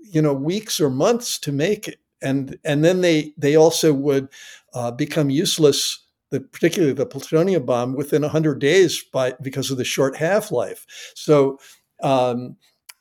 you 0.02 0.20
know 0.20 0.32
weeks 0.32 0.80
or 0.80 0.90
months 0.90 1.38
to 1.40 1.52
make 1.52 1.86
it, 1.86 2.00
and 2.20 2.58
and 2.64 2.84
then 2.84 3.00
they 3.02 3.32
they 3.38 3.54
also 3.54 3.92
would 3.92 4.28
uh, 4.74 4.90
become 4.90 5.30
useless. 5.30 6.00
The, 6.30 6.40
particularly 6.40 6.92
the 6.92 7.06
plutonium 7.06 7.64
bomb 7.64 7.94
within 7.94 8.22
100 8.22 8.58
days 8.58 9.02
by 9.12 9.34
because 9.40 9.70
of 9.70 9.76
the 9.76 9.84
short 9.84 10.16
half 10.16 10.50
life. 10.50 10.84
So 11.14 11.60
um, 12.02 12.56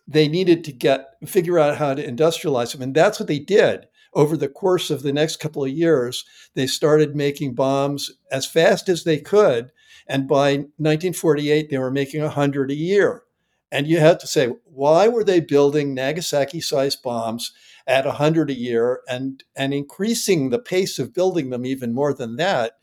they 0.08 0.28
needed 0.28 0.64
to 0.66 0.72
get 0.72 1.16
figure 1.26 1.58
out 1.58 1.78
how 1.78 1.96
to 1.96 2.06
industrialize 2.06 2.72
them, 2.72 2.84
and 2.84 2.94
that's 2.94 3.20
what 3.20 3.28
they 3.28 3.40
did 3.40 3.88
over 4.16 4.38
the 4.38 4.48
course 4.48 4.90
of 4.90 5.04
the 5.04 5.14
next 5.14 5.38
couple 5.38 5.64
of 5.64 5.70
years, 5.70 6.24
they 6.56 6.66
started 6.66 7.16
making 7.16 7.54
bombs 7.54 8.12
as 8.32 8.46
fast 8.46 8.88
as 8.88 9.04
they 9.04 9.20
could. 9.20 9.72
And 10.08 10.28
by 10.28 10.56
1948, 10.78 11.70
they 11.70 11.78
were 11.78 11.92
making 11.92 12.22
100 12.22 12.72
a 12.72 12.76
year. 12.76 13.24
And 13.72 13.88
you 13.88 14.00
have 14.00 14.18
to 14.20 14.28
say, 14.28 14.54
why 14.64 15.10
were 15.10 15.24
they 15.24 15.42
building 15.42 15.94
Nagasaki 15.94 16.62
sized 16.62 17.04
bombs 17.04 17.52
at 17.86 18.06
100 18.06 18.50
a 18.50 18.54
year 18.54 19.02
and, 19.10 19.44
and 19.56 19.74
increasing 19.74 20.50
the 20.50 20.60
pace 20.60 20.98
of 20.98 21.14
building 21.14 21.50
them 21.50 21.66
even 21.66 21.94
more 21.94 22.14
than 22.14 22.38
that 22.38 22.74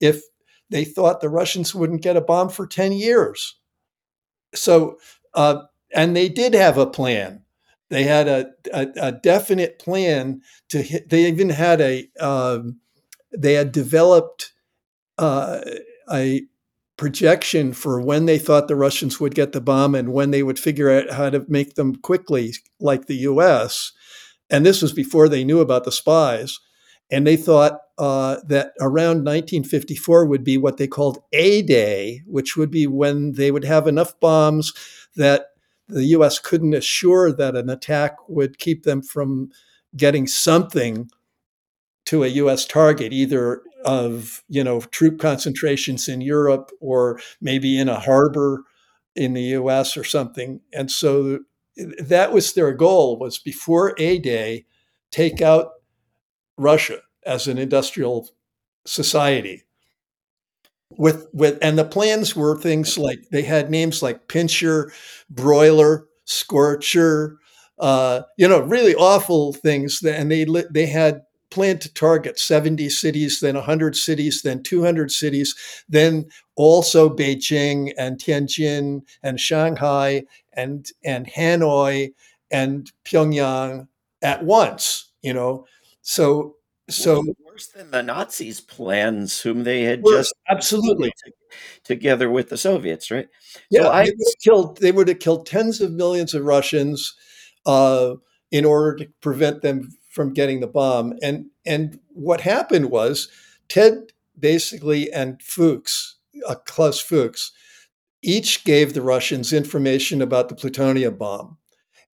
if 0.00 0.22
they 0.70 0.84
thought 0.84 1.20
the 1.20 1.28
Russians 1.28 1.74
wouldn't 1.74 2.02
get 2.02 2.16
a 2.16 2.20
bomb 2.20 2.48
for 2.48 2.66
10 2.66 2.92
years? 2.92 3.56
So, 4.54 4.98
uh, 5.34 5.62
and 5.94 6.16
they 6.16 6.28
did 6.28 6.54
have 6.54 6.78
a 6.78 6.86
plan. 6.86 7.42
They 7.90 8.02
had 8.02 8.28
a, 8.28 8.50
a, 8.72 8.88
a 9.00 9.12
definite 9.12 9.78
plan 9.78 10.42
to 10.68 10.82
hit. 10.82 11.08
They 11.08 11.26
even 11.26 11.48
had 11.50 11.80
a, 11.80 12.08
um, 12.20 12.80
they 13.36 13.54
had 13.54 13.72
developed 13.72 14.52
uh, 15.18 15.60
a 16.12 16.42
projection 16.96 17.72
for 17.72 18.00
when 18.00 18.26
they 18.26 18.38
thought 18.38 18.68
the 18.68 18.76
Russians 18.76 19.20
would 19.20 19.34
get 19.34 19.52
the 19.52 19.60
bomb 19.60 19.94
and 19.94 20.12
when 20.12 20.30
they 20.32 20.42
would 20.42 20.58
figure 20.58 20.90
out 20.90 21.10
how 21.10 21.30
to 21.30 21.44
make 21.48 21.74
them 21.74 21.96
quickly, 21.96 22.54
like 22.80 23.06
the 23.06 23.16
US. 23.16 23.92
And 24.50 24.66
this 24.66 24.82
was 24.82 24.92
before 24.92 25.28
they 25.28 25.44
knew 25.44 25.60
about 25.60 25.84
the 25.84 25.92
spies. 25.92 26.58
And 27.10 27.26
they 27.26 27.36
thought 27.36 27.80
uh, 27.98 28.36
that 28.46 28.72
around 28.80 29.24
1954 29.24 30.26
would 30.26 30.44
be 30.44 30.58
what 30.58 30.76
they 30.76 30.86
called 30.86 31.18
A 31.32 31.62
Day, 31.62 32.22
which 32.26 32.56
would 32.56 32.70
be 32.70 32.86
when 32.86 33.32
they 33.32 33.50
would 33.50 33.64
have 33.64 33.86
enough 33.86 34.18
bombs 34.20 34.72
that 35.16 35.46
the 35.88 36.04
US 36.04 36.38
couldn't 36.38 36.74
assure 36.74 37.32
that 37.32 37.56
an 37.56 37.70
attack 37.70 38.16
would 38.28 38.58
keep 38.58 38.84
them 38.84 39.02
from 39.02 39.50
getting 39.96 40.26
something 40.26 41.10
to 42.06 42.24
a 42.24 42.28
US 42.28 42.66
target, 42.66 43.12
either 43.12 43.62
of 43.84 44.42
you 44.48 44.62
know 44.62 44.80
troop 44.80 45.18
concentrations 45.18 46.08
in 46.08 46.20
Europe 46.20 46.70
or 46.80 47.20
maybe 47.40 47.78
in 47.78 47.88
a 47.88 48.00
harbor 48.00 48.64
in 49.14 49.34
the 49.34 49.42
US 49.42 49.96
or 49.96 50.04
something. 50.04 50.60
And 50.72 50.90
so 50.90 51.40
that 51.98 52.32
was 52.32 52.52
their 52.52 52.72
goal 52.72 53.18
was 53.18 53.38
before 53.38 53.94
A 53.98 54.18
Day, 54.18 54.66
take 55.10 55.40
out 55.40 55.72
Russia 56.58 57.00
as 57.24 57.46
an 57.46 57.58
industrial 57.58 58.28
society 58.86 59.64
with 60.96 61.26
with 61.32 61.58
and 61.60 61.78
the 61.78 61.84
plans 61.84 62.34
were 62.34 62.58
things 62.58 62.96
like 62.96 63.20
they 63.30 63.42
had 63.42 63.70
names 63.70 64.02
like 64.02 64.28
pincher 64.28 64.92
broiler 65.30 66.06
scorcher 66.24 67.38
uh, 67.78 68.22
you 68.36 68.48
know, 68.48 68.60
really 68.60 68.94
awful 68.94 69.52
things. 69.52 70.02
And 70.02 70.30
they 70.30 70.46
they 70.70 70.86
had 70.86 71.22
planned 71.50 71.80
to 71.82 71.92
target 71.94 72.38
70 72.38 72.88
cities, 72.90 73.40
then 73.40 73.54
100 73.54 73.96
cities, 73.96 74.42
then 74.42 74.62
200 74.62 75.10
cities, 75.10 75.54
then 75.88 76.26
also 76.56 77.08
Beijing 77.08 77.92
and 77.96 78.18
Tianjin 78.18 79.02
and 79.22 79.40
Shanghai 79.40 80.24
and 80.52 80.86
and 81.04 81.26
Hanoi 81.26 82.12
and 82.50 82.90
Pyongyang 83.04 83.88
at 84.22 84.44
once. 84.44 85.10
You 85.22 85.34
know, 85.34 85.66
so 86.08 86.56
so 86.88 87.22
worse 87.44 87.66
than 87.66 87.90
the 87.90 88.02
Nazis' 88.02 88.60
plans, 88.62 89.40
whom 89.40 89.64
they 89.64 89.82
had 89.82 90.02
Worse, 90.02 90.14
just 90.28 90.34
absolutely. 90.48 91.12
t- 91.24 91.32
together 91.84 92.30
with 92.30 92.48
the 92.48 92.56
Soviets, 92.56 93.10
right? 93.10 93.28
Yeah, 93.70 93.82
So 93.82 93.90
I 93.90 94.04
they 94.04 94.10
would 94.12 94.26
have 94.26 94.42
killed. 94.42 94.78
They 94.78 94.92
would 94.92 95.08
have 95.08 95.18
killed 95.18 95.46
tens 95.46 95.80
of 95.82 95.92
millions 95.92 96.32
of 96.32 96.44
Russians 96.44 97.14
uh, 97.66 98.14
in 98.50 98.64
order 98.64 98.96
to 99.04 99.10
prevent 99.20 99.60
them 99.60 99.90
from 100.08 100.32
getting 100.32 100.60
the 100.60 100.66
bomb. 100.66 101.12
And 101.22 101.46
and 101.66 102.00
what 102.08 102.40
happened 102.40 102.90
was 102.90 103.28
Ted 103.68 104.12
basically 104.38 105.12
and 105.12 105.42
Fuchs, 105.42 106.16
uh, 106.48 106.54
Klaus 106.64 107.00
Fuchs, 107.00 107.52
each 108.22 108.64
gave 108.64 108.94
the 108.94 109.02
Russians 109.02 109.52
information 109.52 110.22
about 110.22 110.48
the 110.48 110.54
plutonium 110.54 111.16
bomb, 111.18 111.58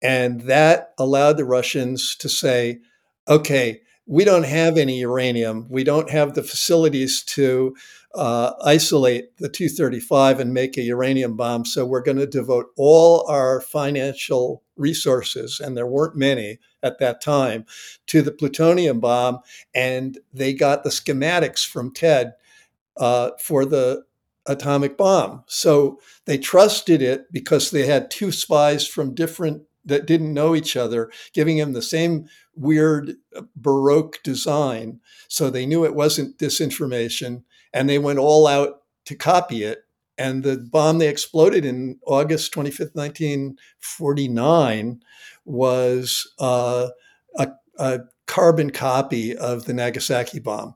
and 0.01 0.41
that 0.41 0.93
allowed 0.97 1.37
the 1.37 1.45
Russians 1.45 2.15
to 2.17 2.27
say, 2.29 2.79
"Okay, 3.27 3.81
we 4.05 4.25
don't 4.25 4.45
have 4.45 4.77
any 4.77 4.99
uranium. 4.99 5.67
We 5.69 5.83
don't 5.83 6.09
have 6.09 6.33
the 6.33 6.43
facilities 6.43 7.23
to." 7.23 7.75
Uh, 8.15 8.53
isolate 8.63 9.35
the 9.37 9.49
235 9.49 10.39
and 10.39 10.53
make 10.53 10.77
a 10.77 10.83
uranium 10.83 11.35
bomb. 11.35 11.65
So 11.65 11.83
we're 11.83 12.03
going 12.03 12.19
to 12.19 12.27
devote 12.27 12.67
all 12.77 13.27
our 13.27 13.59
financial 13.59 14.61
resources, 14.75 15.59
and 15.59 15.75
there 15.75 15.87
weren't 15.87 16.15
many 16.15 16.59
at 16.83 16.99
that 16.99 17.21
time, 17.21 17.65
to 18.07 18.21
the 18.21 18.31
plutonium 18.31 18.99
bomb. 18.99 19.39
And 19.73 20.19
they 20.31 20.53
got 20.53 20.83
the 20.83 20.91
schematics 20.91 21.65
from 21.65 21.91
TED 21.91 22.33
uh, 22.97 23.31
for 23.39 23.65
the 23.65 24.03
atomic 24.45 24.97
bomb. 24.97 25.43
So 25.47 25.99
they 26.25 26.37
trusted 26.37 27.01
it 27.01 27.31
because 27.31 27.71
they 27.71 27.85
had 27.85 28.11
two 28.11 28.31
spies 28.31 28.85
from 28.87 29.15
different 29.15 29.63
that 29.85 30.05
didn't 30.05 30.33
know 30.33 30.55
each 30.55 30.75
other, 30.75 31.11
giving 31.33 31.57
him 31.57 31.73
the 31.73 31.81
same 31.81 32.27
weird 32.55 33.15
uh, 33.35 33.41
Baroque 33.55 34.21
design. 34.23 34.99
So 35.27 35.49
they 35.49 35.65
knew 35.65 35.83
it 35.83 35.95
wasn't 35.95 36.37
disinformation 36.37 37.43
and 37.73 37.89
they 37.89 37.99
went 37.99 38.19
all 38.19 38.47
out 38.47 38.83
to 39.05 39.15
copy 39.15 39.63
it. 39.63 39.85
And 40.17 40.43
the 40.43 40.57
bomb 40.57 40.99
they 40.99 41.07
exploded 41.07 41.65
in 41.65 41.99
August 42.05 42.53
25th, 42.53 42.95
1949, 42.95 45.01
was 45.43 46.31
uh, 46.39 46.89
a, 47.35 47.49
a 47.79 48.01
carbon 48.27 48.69
copy 48.69 49.35
of 49.35 49.65
the 49.65 49.73
Nagasaki 49.73 50.39
bomb. 50.39 50.75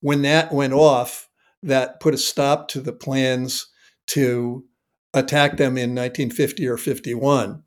When 0.00 0.22
that 0.22 0.52
went 0.52 0.72
off, 0.72 1.28
that 1.62 2.00
put 2.00 2.14
a 2.14 2.18
stop 2.18 2.66
to 2.68 2.80
the 2.80 2.92
plans 2.92 3.68
to 4.08 4.64
attack 5.14 5.56
them 5.56 5.78
in 5.78 5.94
1950 5.94 6.66
or 6.66 6.76
51. 6.76 7.62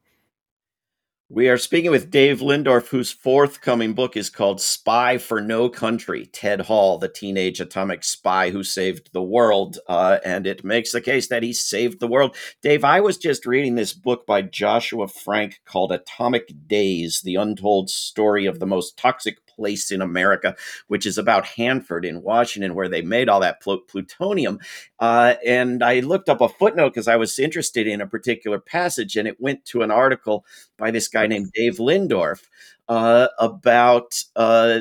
We 1.30 1.50
are 1.50 1.58
speaking 1.58 1.92
with 1.92 2.10
Dave 2.10 2.40
Lindorff, 2.40 2.88
whose 2.88 3.12
forthcoming 3.12 3.92
book 3.92 4.16
is 4.16 4.30
called 4.30 4.62
Spy 4.62 5.18
for 5.18 5.42
No 5.42 5.68
Country 5.68 6.26
Ted 6.26 6.62
Hall, 6.62 6.98
the 6.98 7.10
teenage 7.10 7.60
atomic 7.60 8.06
spy 8.06 8.52
who 8.52 8.64
saved 8.64 9.12
the 9.12 9.22
world. 9.22 9.78
Uh, 9.90 10.20
and 10.24 10.48
it 10.48 10.64
makes 10.64 10.94
the 10.94 11.02
case 11.02 11.28
that 11.28 11.44
he 11.44 11.52
saved 11.52 12.00
the 12.00 12.08
world. 12.08 12.38
Dave, 12.62 12.86
I 12.86 13.02
was 13.02 13.18
just 13.18 13.46
reading 13.46 13.76
this 13.76 13.92
book 13.92 14.26
by 14.26 14.42
Joshua 14.42 15.10
Frank 15.10 15.60
called 15.66 15.92
Atomic 15.92 16.50
Days 16.66 17.20
The 17.20 17.36
Untold 17.36 17.90
Story 17.90 18.46
of 18.46 18.60
the 18.60 18.66
Most 18.66 18.96
Toxic 18.96 19.46
place 19.58 19.92
in 19.92 20.02
America, 20.02 20.56
which 20.88 21.06
is 21.06 21.18
about 21.18 21.46
Hanford 21.46 22.06
in 22.06 22.22
Washington, 22.22 22.76
where 22.76 22.88
they 22.88 23.02
made 23.02 23.28
all 23.28 23.42
that 23.42 23.62
pl- 23.62 23.82
plutonium. 23.82 24.60
Uh, 25.00 25.34
and 25.46 25.84
I 25.84 26.00
looked 26.00 26.30
up 26.30 26.40
a 26.40 26.48
footnote 26.48 26.90
because 26.92 27.10
I 27.10 27.18
was 27.18 27.40
interested 27.40 27.88
in 27.88 28.00
a 28.00 28.08
particular 28.08 28.60
passage, 28.60 29.18
and 29.18 29.28
it 29.28 29.42
went 29.42 29.66
to 29.66 29.82
an 29.82 29.92
article 29.92 30.46
by 30.78 30.92
this 30.92 31.10
guy 31.10 31.28
named 31.28 31.52
Dave 31.54 31.78
Lindorff. 31.78 32.44
Uh, 32.90 33.28
about 33.38 34.24
uh, 34.38 34.80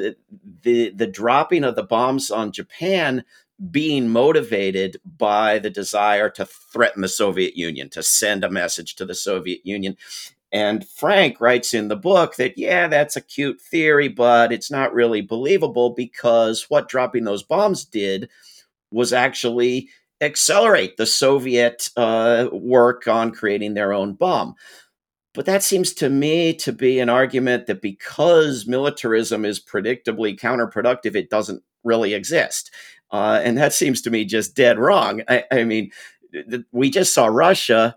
the 0.62 0.90
the 0.90 1.08
dropping 1.08 1.64
of 1.64 1.74
the 1.74 1.82
bombs 1.82 2.30
on 2.30 2.52
Japan 2.52 3.24
being 3.70 4.08
motivated 4.08 4.98
by 5.04 5.58
the 5.58 5.70
desire 5.70 6.28
to 6.30 6.44
threaten 6.44 7.02
the 7.02 7.08
Soviet 7.08 7.56
Union, 7.56 7.88
to 7.90 8.02
send 8.02 8.44
a 8.44 8.50
message 8.50 8.94
to 8.96 9.04
the 9.04 9.14
Soviet 9.14 9.60
Union. 9.64 9.96
And 10.52 10.88
Frank 10.88 11.40
writes 11.40 11.74
in 11.74 11.88
the 11.88 11.96
book 11.96 12.36
that, 12.36 12.56
yeah, 12.56 12.86
that's 12.88 13.16
a 13.16 13.20
cute 13.20 13.60
theory, 13.60 14.08
but 14.08 14.52
it's 14.52 14.70
not 14.70 14.94
really 14.94 15.20
believable 15.20 15.90
because 15.90 16.66
what 16.68 16.88
dropping 16.88 17.24
those 17.24 17.42
bombs 17.42 17.84
did 17.84 18.30
was 18.90 19.12
actually 19.12 19.88
accelerate 20.20 20.96
the 20.96 21.06
Soviet 21.06 21.90
uh, 21.96 22.48
work 22.52 23.08
on 23.08 23.32
creating 23.32 23.74
their 23.74 23.92
own 23.92 24.14
bomb. 24.14 24.54
But 25.34 25.44
that 25.44 25.62
seems 25.62 25.92
to 25.94 26.08
me 26.08 26.54
to 26.54 26.72
be 26.72 26.98
an 26.98 27.10
argument 27.10 27.66
that 27.66 27.82
because 27.82 28.66
militarism 28.66 29.44
is 29.44 29.62
predictably 29.62 30.38
counterproductive, 30.38 31.14
it 31.14 31.28
doesn't 31.28 31.62
really 31.84 32.14
exist. 32.14 32.70
Uh, 33.10 33.40
and 33.44 33.58
that 33.58 33.74
seems 33.74 34.00
to 34.02 34.10
me 34.10 34.24
just 34.24 34.56
dead 34.56 34.78
wrong. 34.78 35.22
I, 35.28 35.44
I 35.52 35.64
mean, 35.64 35.90
we 36.72 36.88
just 36.88 37.12
saw 37.12 37.26
Russia 37.26 37.96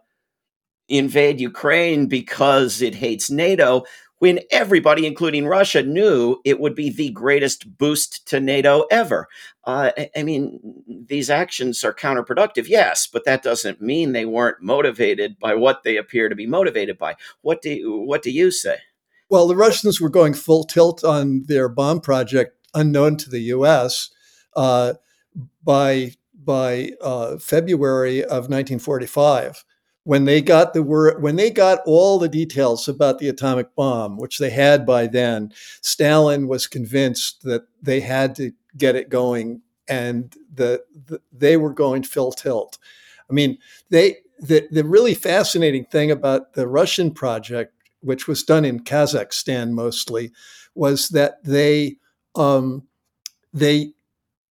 invade 0.89 1.39
Ukraine 1.39 2.07
because 2.07 2.81
it 2.81 2.95
hates 2.95 3.29
NATO, 3.29 3.83
when 4.19 4.39
everybody, 4.51 5.05
including 5.07 5.47
Russia, 5.47 5.81
knew 5.81 6.37
it 6.43 6.59
would 6.59 6.75
be 6.75 6.89
the 6.89 7.09
greatest 7.11 7.77
boost 7.77 8.27
to 8.27 8.39
NATO 8.39 8.85
ever. 8.91 9.27
Uh, 9.63 9.91
I 10.15 10.23
mean, 10.23 10.59
these 11.07 11.29
actions 11.29 11.83
are 11.83 11.93
counterproductive, 11.93 12.67
yes, 12.67 13.07
but 13.07 13.23
that 13.25 13.43
doesn't 13.43 13.81
mean 13.81 14.11
they 14.11 14.25
weren't 14.25 14.61
motivated 14.61 15.39
by 15.39 15.55
what 15.55 15.83
they 15.83 15.95
appear 15.95 16.27
to 16.27 16.35
be 16.35 16.45
motivated 16.45 16.97
by. 16.97 17.15
What 17.41 17.61
do 17.61 17.69
you, 17.69 17.97
what 17.97 18.21
do 18.21 18.31
you 18.31 18.51
say? 18.51 18.77
Well, 19.29 19.47
the 19.47 19.55
Russians 19.55 20.01
were 20.01 20.09
going 20.09 20.33
full 20.33 20.63
tilt 20.65 21.03
on 21.03 21.43
their 21.47 21.69
bomb 21.69 22.01
project, 22.01 22.57
unknown 22.73 23.17
to 23.17 23.29
the 23.29 23.41
U.S. 23.41 24.09
Uh, 24.55 24.95
by 25.63 26.13
by 26.33 26.91
uh, 27.01 27.37
February 27.37 28.23
of 28.23 28.49
1945 28.49 29.63
when 30.03 30.25
they 30.25 30.41
got 30.41 30.73
the 30.73 30.83
word 30.83 31.21
when 31.21 31.35
they 31.35 31.49
got 31.49 31.79
all 31.85 32.19
the 32.19 32.29
details 32.29 32.87
about 32.87 33.19
the 33.19 33.29
atomic 33.29 33.73
bomb 33.75 34.17
which 34.17 34.37
they 34.37 34.49
had 34.49 34.85
by 34.85 35.07
then 35.07 35.51
stalin 35.81 36.47
was 36.47 36.67
convinced 36.67 37.43
that 37.43 37.63
they 37.81 37.99
had 37.99 38.35
to 38.35 38.51
get 38.77 38.95
it 38.95 39.09
going 39.09 39.61
and 39.87 40.35
that 40.53 40.83
the, 41.07 41.19
they 41.31 41.57
were 41.57 41.73
going 41.73 42.03
full 42.03 42.31
tilt. 42.31 42.77
I 43.29 43.33
mean 43.33 43.57
they 43.89 44.17
the, 44.39 44.67
the 44.71 44.85
really 44.85 45.15
fascinating 45.15 45.85
thing 45.85 46.11
about 46.11 46.53
the 46.53 46.67
russian 46.67 47.11
project 47.11 47.73
which 48.01 48.27
was 48.27 48.43
done 48.43 48.63
in 48.63 48.79
kazakhstan 48.79 49.71
mostly 49.71 50.31
was 50.75 51.09
that 51.09 51.43
they 51.43 51.97
um, 52.35 52.87
they 53.53 53.93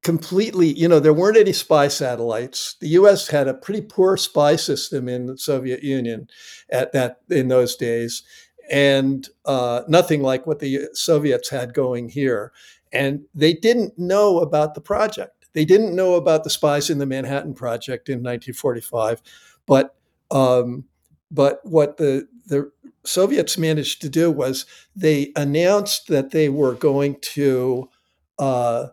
completely, 0.06 0.68
you 0.68 0.86
know, 0.86 1.00
there 1.00 1.12
weren't 1.12 1.36
any 1.36 1.52
spy 1.52 1.88
satellites. 1.88 2.76
The 2.80 2.90
U.S. 2.90 3.26
had 3.26 3.48
a 3.48 3.54
pretty 3.54 3.80
poor 3.80 4.16
spy 4.16 4.54
system 4.54 5.08
in 5.08 5.26
the 5.26 5.36
Soviet 5.36 5.82
Union 5.82 6.28
at 6.70 6.92
that 6.92 7.22
in 7.28 7.48
those 7.48 7.74
days, 7.74 8.22
and 8.70 9.28
uh, 9.46 9.82
nothing 9.88 10.22
like 10.22 10.46
what 10.46 10.60
the 10.60 10.88
Soviets 10.92 11.50
had 11.50 11.74
going 11.74 12.08
here. 12.10 12.52
And 12.92 13.24
they 13.34 13.52
didn't 13.52 13.98
know 13.98 14.38
about 14.38 14.76
the 14.76 14.80
project. 14.80 15.48
They 15.54 15.64
didn't 15.64 15.96
know 15.96 16.14
about 16.14 16.44
the 16.44 16.50
spies 16.50 16.88
in 16.88 16.98
the 16.98 17.06
Manhattan 17.06 17.54
Project 17.54 18.08
in 18.08 18.18
1945, 18.18 19.20
but 19.66 19.96
um, 20.30 20.84
but 21.32 21.58
what 21.64 21.96
the 21.96 22.28
the 22.46 22.70
Soviets 23.02 23.58
managed 23.58 24.02
to 24.02 24.08
do 24.08 24.30
was 24.30 24.66
they 24.94 25.32
announced 25.34 26.06
that 26.06 26.30
they 26.30 26.48
were 26.48 26.74
going 26.74 27.16
to 27.34 27.90
uh, 28.38 28.86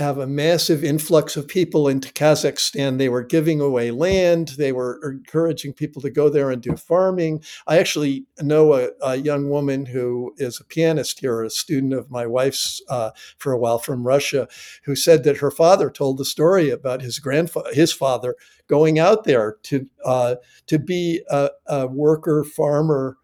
have 0.00 0.16
a 0.16 0.26
massive 0.26 0.82
influx 0.82 1.36
of 1.36 1.46
people 1.46 1.86
into 1.86 2.10
Kazakhstan. 2.12 2.96
They 2.96 3.10
were 3.10 3.22
giving 3.22 3.60
away 3.60 3.90
land. 3.90 4.48
They 4.56 4.72
were 4.72 4.98
encouraging 5.04 5.74
people 5.74 6.00
to 6.00 6.10
go 6.10 6.30
there 6.30 6.50
and 6.50 6.62
do 6.62 6.74
farming. 6.74 7.44
I 7.66 7.78
actually 7.78 8.24
know 8.40 8.72
a, 8.72 8.88
a 9.02 9.16
young 9.16 9.50
woman 9.50 9.86
who 9.86 10.32
is 10.38 10.58
a 10.58 10.64
pianist 10.64 11.20
here, 11.20 11.42
a 11.42 11.50
student 11.50 11.92
of 11.92 12.10
my 12.10 12.26
wife's 12.26 12.80
uh, 12.88 13.10
for 13.36 13.52
a 13.52 13.58
while 13.58 13.78
from 13.78 14.06
Russia, 14.06 14.48
who 14.84 14.96
said 14.96 15.22
that 15.24 15.36
her 15.36 15.50
father 15.50 15.90
told 15.90 16.16
the 16.16 16.24
story 16.24 16.70
about 16.70 17.02
his 17.02 17.18
grandfather, 17.18 17.70
his 17.74 17.92
father, 17.92 18.36
going 18.68 18.98
out 18.98 19.24
there 19.24 19.56
to 19.64 19.86
uh, 20.04 20.36
to 20.66 20.78
be 20.78 21.22
a, 21.28 21.50
a 21.66 21.86
worker 21.86 22.42
farmer 22.42 23.18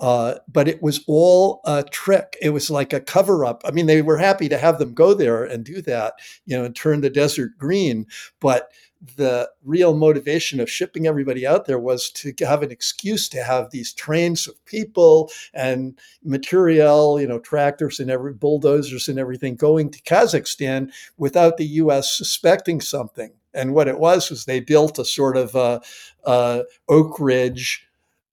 Uh, 0.00 0.34
but 0.48 0.68
it 0.68 0.82
was 0.82 1.02
all 1.06 1.60
a 1.64 1.82
trick. 1.82 2.36
It 2.42 2.50
was 2.50 2.70
like 2.70 2.92
a 2.92 3.00
cover 3.00 3.44
up. 3.44 3.62
I 3.64 3.70
mean, 3.70 3.86
they 3.86 4.02
were 4.02 4.18
happy 4.18 4.48
to 4.48 4.58
have 4.58 4.78
them 4.78 4.94
go 4.94 5.14
there 5.14 5.44
and 5.44 5.64
do 5.64 5.80
that, 5.82 6.14
you 6.44 6.56
know, 6.56 6.64
and 6.64 6.76
turn 6.76 7.00
the 7.00 7.10
desert 7.10 7.58
green. 7.58 8.06
But 8.40 8.70
the 9.16 9.50
real 9.62 9.94
motivation 9.94 10.58
of 10.58 10.70
shipping 10.70 11.06
everybody 11.06 11.46
out 11.46 11.66
there 11.66 11.78
was 11.78 12.10
to 12.10 12.32
have 12.40 12.62
an 12.62 12.70
excuse 12.70 13.28
to 13.28 13.42
have 13.42 13.70
these 13.70 13.92
trains 13.92 14.48
of 14.48 14.62
people 14.64 15.30
and 15.54 15.98
material, 16.24 17.20
you 17.20 17.26
know, 17.26 17.38
tractors 17.38 18.00
and 18.00 18.10
every 18.10 18.32
bulldozers 18.32 19.08
and 19.08 19.18
everything 19.18 19.54
going 19.54 19.90
to 19.90 20.02
Kazakhstan 20.02 20.90
without 21.18 21.56
the 21.56 21.66
U.S. 21.66 22.16
suspecting 22.16 22.80
something. 22.80 23.32
And 23.54 23.74
what 23.74 23.88
it 23.88 23.98
was 23.98 24.30
was 24.30 24.44
they 24.44 24.60
built 24.60 24.98
a 24.98 25.04
sort 25.04 25.36
of 25.36 25.54
uh, 25.54 25.80
uh, 26.24 26.62
Oak 26.88 27.18
Ridge 27.20 27.86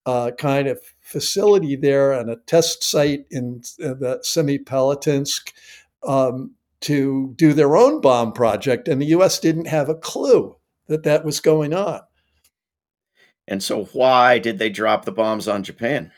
uh, 0.06 0.32
kind 0.38 0.68
of 0.68 0.80
facility 1.04 1.76
there 1.76 2.12
and 2.12 2.30
a 2.30 2.38
test 2.48 2.84
site 2.84 3.26
in 3.30 3.62
the 3.78 4.20
Semipalatinsk 4.24 5.54
um, 6.02 6.52
to 6.82 7.34
do 7.36 7.54
their 7.54 7.76
own 7.76 8.02
bomb 8.02 8.32
project. 8.34 8.88
And 8.88 9.02
the 9.02 9.08
US 9.08 9.40
didn't 9.40 9.68
have 9.68 9.90
a 9.90 9.96
clue 9.96 10.56
that 10.88 11.04
that 11.04 11.24
was 11.24 11.40
going 11.40 11.74
on. 11.74 12.02
And 13.48 13.62
so, 13.62 13.86
why 13.86 14.40
did 14.40 14.58
they 14.58 14.70
drop 14.70 15.06
the 15.06 15.12
bombs 15.12 15.48
on 15.48 15.64
Japan? 15.64 16.12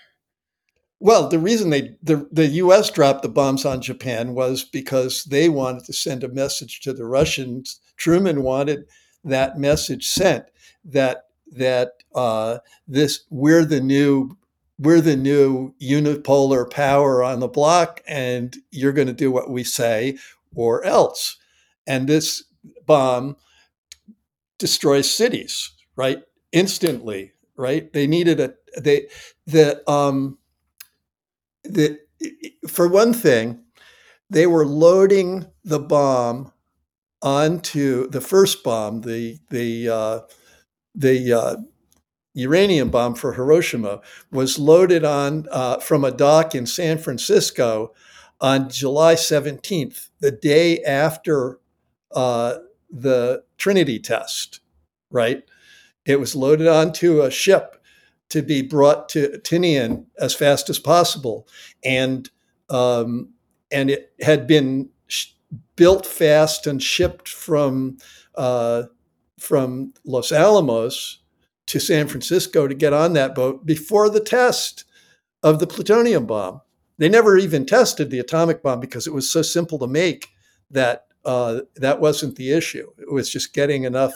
Well, 1.00 1.28
the 1.28 1.40
reason 1.40 1.72
they 1.72 1.98
the, 2.02 2.28
the 2.32 2.48
US 2.48 2.90
dropped 2.90 3.24
the 3.24 3.30
bombs 3.30 3.66
on 3.66 3.82
Japan 3.82 4.34
was 4.34 4.64
because 4.64 5.24
they 5.26 5.50
wanted 5.50 5.86
to 5.86 5.94
send 5.94 6.24
a 6.24 6.30
message 6.30 6.82
to 6.82 6.94
the 6.94 7.06
Russians. 7.06 7.80
Truman 7.98 8.44
wanted 8.44 8.86
that 9.24 9.58
message 9.58 10.08
sent 10.08 10.46
that 10.84 11.26
that 11.52 12.04
uh, 12.14 12.60
this 12.88 13.22
we're 13.30 13.66
the 13.66 13.82
new 13.82 14.38
we're 14.78 15.02
the 15.02 15.16
new 15.16 15.74
unipolar 15.82 16.70
power 16.70 17.24
on 17.24 17.40
the 17.40 17.48
block 17.48 18.02
and 18.08 18.58
you're 18.72 18.92
going 18.94 19.08
to 19.08 19.14
do 19.14 19.32
what 19.32 19.50
we 19.50 19.64
say 19.64 20.18
or 20.56 20.84
else. 20.84 21.38
And 21.88 22.08
this 22.08 22.44
bomb 22.86 23.38
destroys 24.58 25.12
cities 25.12 25.72
right? 25.96 26.24
Instantly 26.52 27.32
right? 27.58 27.92
They 27.94 28.08
needed 28.08 28.40
a 28.40 28.54
they 28.78 29.08
the 29.46 29.90
um 29.90 30.38
the 31.64 32.00
for 32.68 32.88
one 32.88 33.14
thing 33.14 33.62
they 34.30 34.48
were 34.48 34.66
loading 34.66 35.46
the 35.64 35.80
bomb 35.80 36.52
onto 37.22 38.08
the 38.10 38.22
first 38.22 38.64
bomb 38.64 39.02
the 39.02 39.40
the 39.50 39.90
uh 39.90 40.20
the 40.96 41.34
uh, 41.34 41.56
uranium 42.36 42.90
bomb 42.90 43.16
for 43.16 43.34
Hiroshima 43.34 44.02
was 44.32 44.60
loaded 44.60 45.04
on 45.04 45.48
uh, 45.50 45.80
from 45.80 46.04
a 46.04 46.12
dock 46.12 46.54
in 46.54 46.66
San 46.68 46.98
Francisco 46.98 47.94
on 48.42 48.70
July 48.70 49.16
17th, 49.16 50.10
the 50.20 50.32
day 50.32 50.84
after 50.84 51.60
uh, 52.14 52.58
the 52.92 53.44
Trinity 53.58 54.00
test, 54.00 54.60
right? 55.10 55.44
It 56.06 56.20
was 56.20 56.36
loaded 56.36 56.68
onto 56.68 57.22
a 57.22 57.32
ship 57.32 57.82
to 58.30 58.42
be 58.42 58.62
brought 58.62 59.08
to 59.10 59.40
Tinian 59.44 60.06
as 60.20 60.36
fast 60.36 60.70
as 60.70 60.78
possible. 60.78 61.48
And, 61.84 62.30
um, 62.70 63.30
and 63.72 63.90
it 63.90 64.14
had 64.20 64.46
been 64.46 64.90
sh- 65.08 65.32
built 65.78 66.06
fast 66.06 66.68
and 66.68 66.84
shipped 66.84 67.30
from, 67.30 67.98
uh, 68.36 68.84
from 69.40 69.94
Los 70.04 70.34
Alamos 70.34 71.20
to 71.68 71.80
San 71.80 72.08
Francisco 72.08 72.68
to 72.68 72.76
get 72.76 72.94
on 72.94 73.14
that 73.14 73.36
boat 73.36 73.66
before 73.66 74.10
the 74.10 74.20
test 74.20 74.86
of 75.44 75.60
the 75.60 75.68
plutonium 75.68 76.26
bomb. 76.26 76.62
They 76.98 77.10
never 77.10 77.38
even 77.38 77.66
tested 77.66 78.10
the 78.10 78.20
atomic 78.20 78.64
bomb 78.64 78.80
because 78.80 79.08
it 79.08 79.14
was 79.14 79.30
so 79.30 79.42
simple 79.42 79.80
to 79.80 79.88
make 79.88 80.30
that 80.72 81.08
uh, 81.26 81.62
that 81.76 82.00
wasn't 82.00 82.36
the 82.36 82.52
issue. 82.52 82.90
It 83.00 83.12
was 83.12 83.30
just 83.30 83.54
getting 83.54 83.84
enough 83.84 84.14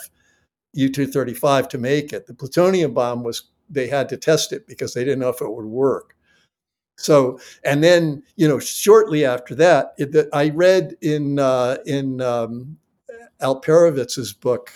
U 0.73 0.89
235 0.89 1.67
to 1.69 1.77
make 1.77 2.13
it. 2.13 2.27
The 2.27 2.33
plutonium 2.33 2.93
bomb 2.93 3.23
was, 3.23 3.49
they 3.69 3.87
had 3.87 4.07
to 4.09 4.17
test 4.17 4.53
it 4.53 4.67
because 4.67 4.93
they 4.93 5.03
didn't 5.03 5.19
know 5.19 5.29
if 5.29 5.41
it 5.41 5.51
would 5.51 5.65
work. 5.65 6.15
So, 6.97 7.39
and 7.63 7.83
then, 7.83 8.23
you 8.35 8.47
know, 8.47 8.59
shortly 8.59 9.25
after 9.25 9.55
that, 9.55 9.93
it, 9.97 10.27
I 10.33 10.49
read 10.49 10.97
in, 11.01 11.39
uh, 11.39 11.77
in 11.85 12.21
um, 12.21 12.77
Alperovitz's 13.41 14.33
book 14.33 14.71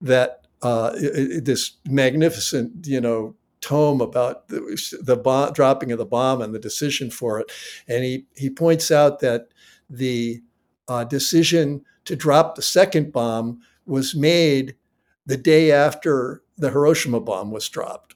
that 0.00 0.45
uh, 0.62 0.90
this 0.90 1.72
magnificent, 1.86 2.86
you 2.86 3.00
know, 3.00 3.34
tome 3.60 4.00
about 4.00 4.48
the, 4.48 4.60
the 5.02 5.50
dropping 5.54 5.92
of 5.92 5.98
the 5.98 6.06
bomb 6.06 6.40
and 6.40 6.54
the 6.54 6.58
decision 6.58 7.10
for 7.10 7.40
it. 7.40 7.50
And 7.88 8.04
he, 8.04 8.26
he 8.36 8.50
points 8.50 8.90
out 8.90 9.20
that 9.20 9.48
the 9.90 10.42
uh, 10.88 11.04
decision 11.04 11.84
to 12.04 12.16
drop 12.16 12.54
the 12.54 12.62
second 12.62 13.12
bomb 13.12 13.60
was 13.86 14.14
made 14.14 14.76
the 15.24 15.36
day 15.36 15.72
after 15.72 16.42
the 16.56 16.70
Hiroshima 16.70 17.20
bomb 17.20 17.50
was 17.50 17.68
dropped. 17.68 18.14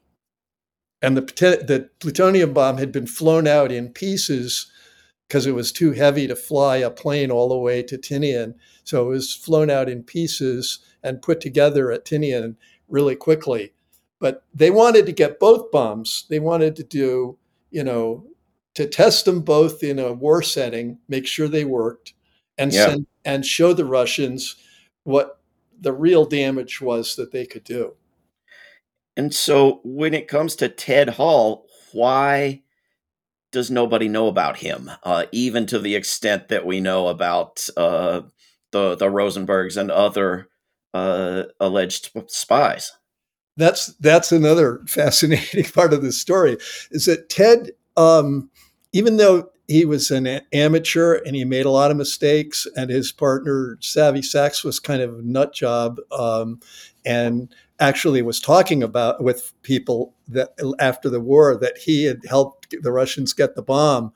And 1.03 1.17
the, 1.17 1.23
the 1.23 1.91
plutonium 1.99 2.53
bomb 2.53 2.77
had 2.77 2.93
been 2.93 3.07
flown 3.07 3.47
out 3.47 3.73
in 3.73 3.89
pieces 3.89 4.71
because 5.31 5.47
it 5.47 5.55
was 5.55 5.71
too 5.71 5.93
heavy 5.93 6.27
to 6.27 6.35
fly 6.35 6.79
a 6.79 6.91
plane 6.91 7.31
all 7.31 7.49
the 7.49 7.57
way 7.57 7.85
to 7.85 7.97
Tinian. 7.97 8.53
So 8.83 9.07
it 9.07 9.11
was 9.11 9.33
flown 9.33 9.71
out 9.71 9.89
in 9.89 10.03
pieces 10.03 10.81
and 11.05 11.23
put 11.23 11.41
together 11.41 11.93
at 11.93 12.05
Tinian 12.05 12.57
really 12.89 13.15
quickly. 13.15 13.73
But 14.19 14.43
they 14.53 14.73
wanted 14.73 15.07
to 15.07 15.13
get 15.13 15.39
both 15.39 15.71
bombs. 15.71 16.27
They 16.29 16.41
wanted 16.41 16.75
to 16.77 16.83
do, 16.83 17.39
you 17.71 17.85
know, 17.85 18.27
to 18.75 18.89
test 18.89 19.25
them 19.25 19.43
both 19.43 19.85
in 19.85 20.01
a 20.01 20.13
war 20.13 20.43
setting, 20.43 20.99
make 21.09 21.29
sure 21.29 21.47
they 21.47 21.65
worked, 21.65 22.13
and 22.59 22.73
yeah. 22.73 22.87
send, 22.87 23.07
and 23.25 23.47
show 23.47 23.73
the 23.73 23.85
Russians 23.85 24.57
what 25.05 25.41
the 25.81 25.93
real 25.93 26.25
damage 26.25 26.81
was 26.81 27.15
that 27.15 27.31
they 27.31 27.47
could 27.47 27.63
do. 27.63 27.95
And 29.17 29.33
so, 29.33 29.81
when 29.85 30.13
it 30.13 30.27
comes 30.27 30.57
to 30.57 30.69
Ted 30.69 31.11
Hall, 31.11 31.67
why 31.93 32.63
does 33.53 33.71
nobody 33.71 34.09
know 34.09 34.29
about 34.29 34.59
him? 34.59 34.91
Uh, 35.03 35.27
even 35.33 35.67
to 35.67 35.79
the 35.79 35.95
extent 35.95 36.49
that 36.49 36.67
we 36.67 36.81
know 36.81 37.09
about 37.09 37.69
uh, 37.77 38.23
the 38.73 38.97
the 38.97 39.07
Rosenbergs 39.07 39.77
and 39.77 39.91
other 39.91 40.49
uh, 40.95 41.45
alleged 41.59 42.11
spies. 42.29 42.93
That's 43.57 43.87
that's 43.97 44.33
another 44.33 44.83
fascinating 44.87 45.65
part 45.65 45.93
of 45.93 46.03
the 46.03 46.13
story 46.13 46.57
is 46.91 47.07
that 47.07 47.29
Ted, 47.29 47.73
um, 47.97 48.51
even 48.93 49.17
though 49.17 49.51
he 49.71 49.85
was 49.85 50.11
an 50.11 50.27
amateur 50.53 51.15
and 51.25 51.37
he 51.37 51.45
made 51.45 51.65
a 51.65 51.71
lot 51.71 51.93
of 51.93 51.97
mistakes, 51.97 52.67
and 52.77 52.91
his 52.91 53.13
partner 53.13 53.79
Savvy 53.81 54.21
Sax 54.21 54.65
was 54.65 54.81
kind 54.81 55.01
of 55.01 55.21
a 55.21 55.23
nut 55.23 55.55
job, 55.55 55.99
um, 56.11 56.59
and 57.07 57.55
actually 57.79 58.21
was 58.21 58.41
talking 58.41 58.83
about 58.83 59.23
with 59.23 59.53
people 59.63 60.13
that 60.27 60.51
after 60.81 61.09
the 61.09 61.21
war 61.21 61.57
that 61.57 61.79
he 61.79 62.05
had 62.05 62.21
helped 62.29 62.75
the 62.83 62.91
Russians 62.91 63.33
get 63.33 63.55
the 63.55 63.63
bomb. 63.63 64.13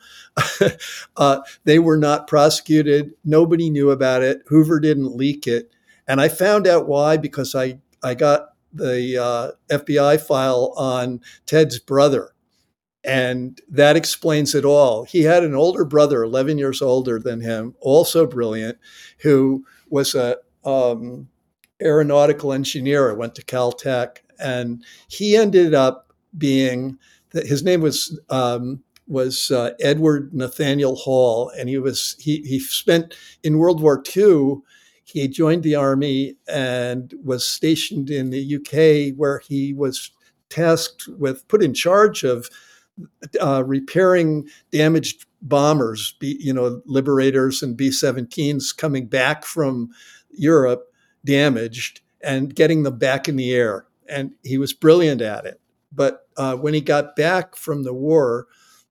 uh, 1.17 1.40
they 1.62 1.79
were 1.79 1.97
not 1.97 2.27
prosecuted. 2.27 3.12
Nobody 3.25 3.71
knew 3.71 3.90
about 3.90 4.23
it. 4.23 4.43
Hoover 4.49 4.81
didn't 4.81 5.17
leak 5.17 5.47
it. 5.47 5.71
And 6.09 6.21
I 6.21 6.29
found 6.29 6.67
out 6.67 6.88
why 6.88 7.17
because 7.17 7.55
I, 7.55 7.79
I 8.03 8.14
got 8.14 8.49
the 8.73 9.17
uh, 9.17 9.53
FBI 9.71 10.21
file 10.21 10.75
on 10.77 11.21
Ted's 11.47 11.79
brother. 11.79 12.34
And 13.05 13.61
that 13.69 13.97
explains 13.97 14.55
it 14.55 14.64
all. 14.64 15.05
He 15.05 15.23
had 15.23 15.45
an 15.45 15.55
older 15.55 15.85
brother, 15.85 16.23
11 16.23 16.59
years 16.59 16.81
older 16.81 17.19
than 17.19 17.40
him, 17.40 17.75
also 17.81 18.27
brilliant, 18.27 18.79
who 19.19 19.64
was 19.90 20.14
a 20.14 20.38
um, 20.64 21.29
aeronautical 21.83 22.53
engineer. 22.53 23.14
went 23.14 23.35
to 23.35 23.45
Caltech, 23.45 24.19
and 24.38 24.83
he 25.09 25.37
ended 25.37 25.75
up 25.75 26.12
being. 26.38 26.99
His 27.33 27.62
name 27.62 27.81
was 27.81 28.19
um, 28.31 28.83
was 29.07 29.51
uh, 29.51 29.73
Edward 29.81 30.33
Nathaniel 30.33 30.97
Hall, 30.97 31.51
and 31.59 31.69
he 31.69 31.79
was 31.79 32.17
he 32.19 32.38
he 32.43 32.59
spent 32.59 33.14
in 33.43 33.59
World 33.59 33.83
War 33.83 34.03
II 34.17 34.62
he 35.05 35.29
joined 35.29 35.62
the 35.62 35.75
army 35.75 36.37
and 36.49 37.14
was 37.23 37.47
stationed 37.47 38.11
in 38.11 38.31
the 38.31 38.57
UK, 38.57 39.17
where 39.17 39.38
he 39.38 39.73
was 39.73 40.11
tasked 40.49 41.09
with, 41.19 41.47
put 41.47 41.62
in 41.62 41.75
charge 41.75 42.25
of 42.25 42.49
uh, 43.40 43.64
repairing 43.64 44.48
damaged 44.70 45.26
bombers, 45.42 46.14
B, 46.18 46.37
you 46.40 46.52
know, 46.52 46.83
Liberators 46.87 47.62
and 47.62 47.76
B 47.76 47.90
17s 47.90 48.76
coming 48.76 49.07
back 49.07 49.44
from 49.44 49.90
Europe 50.30 50.92
damaged 51.24 52.00
and 52.22 52.54
getting 52.54 52.83
them 52.83 52.98
back 52.98 53.28
in 53.28 53.37
the 53.37 53.52
air. 53.54 53.87
And 54.09 54.33
he 54.42 54.59
was 54.59 54.72
brilliant 54.72 55.20
at 55.20 55.44
it. 55.44 55.61
But 55.92 56.26
uh, 56.37 56.57
when 56.57 56.74
he 56.74 56.80
got 56.80 57.16
back 57.16 57.57
from 57.57 57.85
the 57.85 57.94
war 57.94 58.46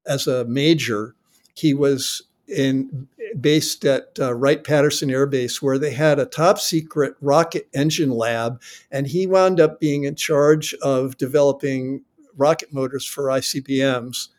as 0.05 0.27
a 0.27 0.45
major, 0.45 1.15
he 1.55 1.73
was 1.73 2.23
in 2.47 3.07
based 3.39 3.85
at 3.85 4.17
uh, 4.19 4.33
Wright 4.33 4.63
Patterson 4.63 5.09
Air 5.09 5.25
Base, 5.25 5.61
where 5.61 5.79
they 5.79 5.91
had 5.91 6.19
a 6.19 6.25
top 6.25 6.59
secret 6.59 7.15
rocket 7.21 7.67
engine 7.73 8.11
lab, 8.11 8.61
and 8.91 9.07
he 9.07 9.25
wound 9.25 9.59
up 9.59 9.79
being 9.79 10.03
in 10.03 10.15
charge 10.15 10.73
of 10.75 11.17
developing 11.17 12.03
rocket 12.38 12.74
motors 12.74 13.06
for 13.06 13.26
ICBMs. 13.26 14.30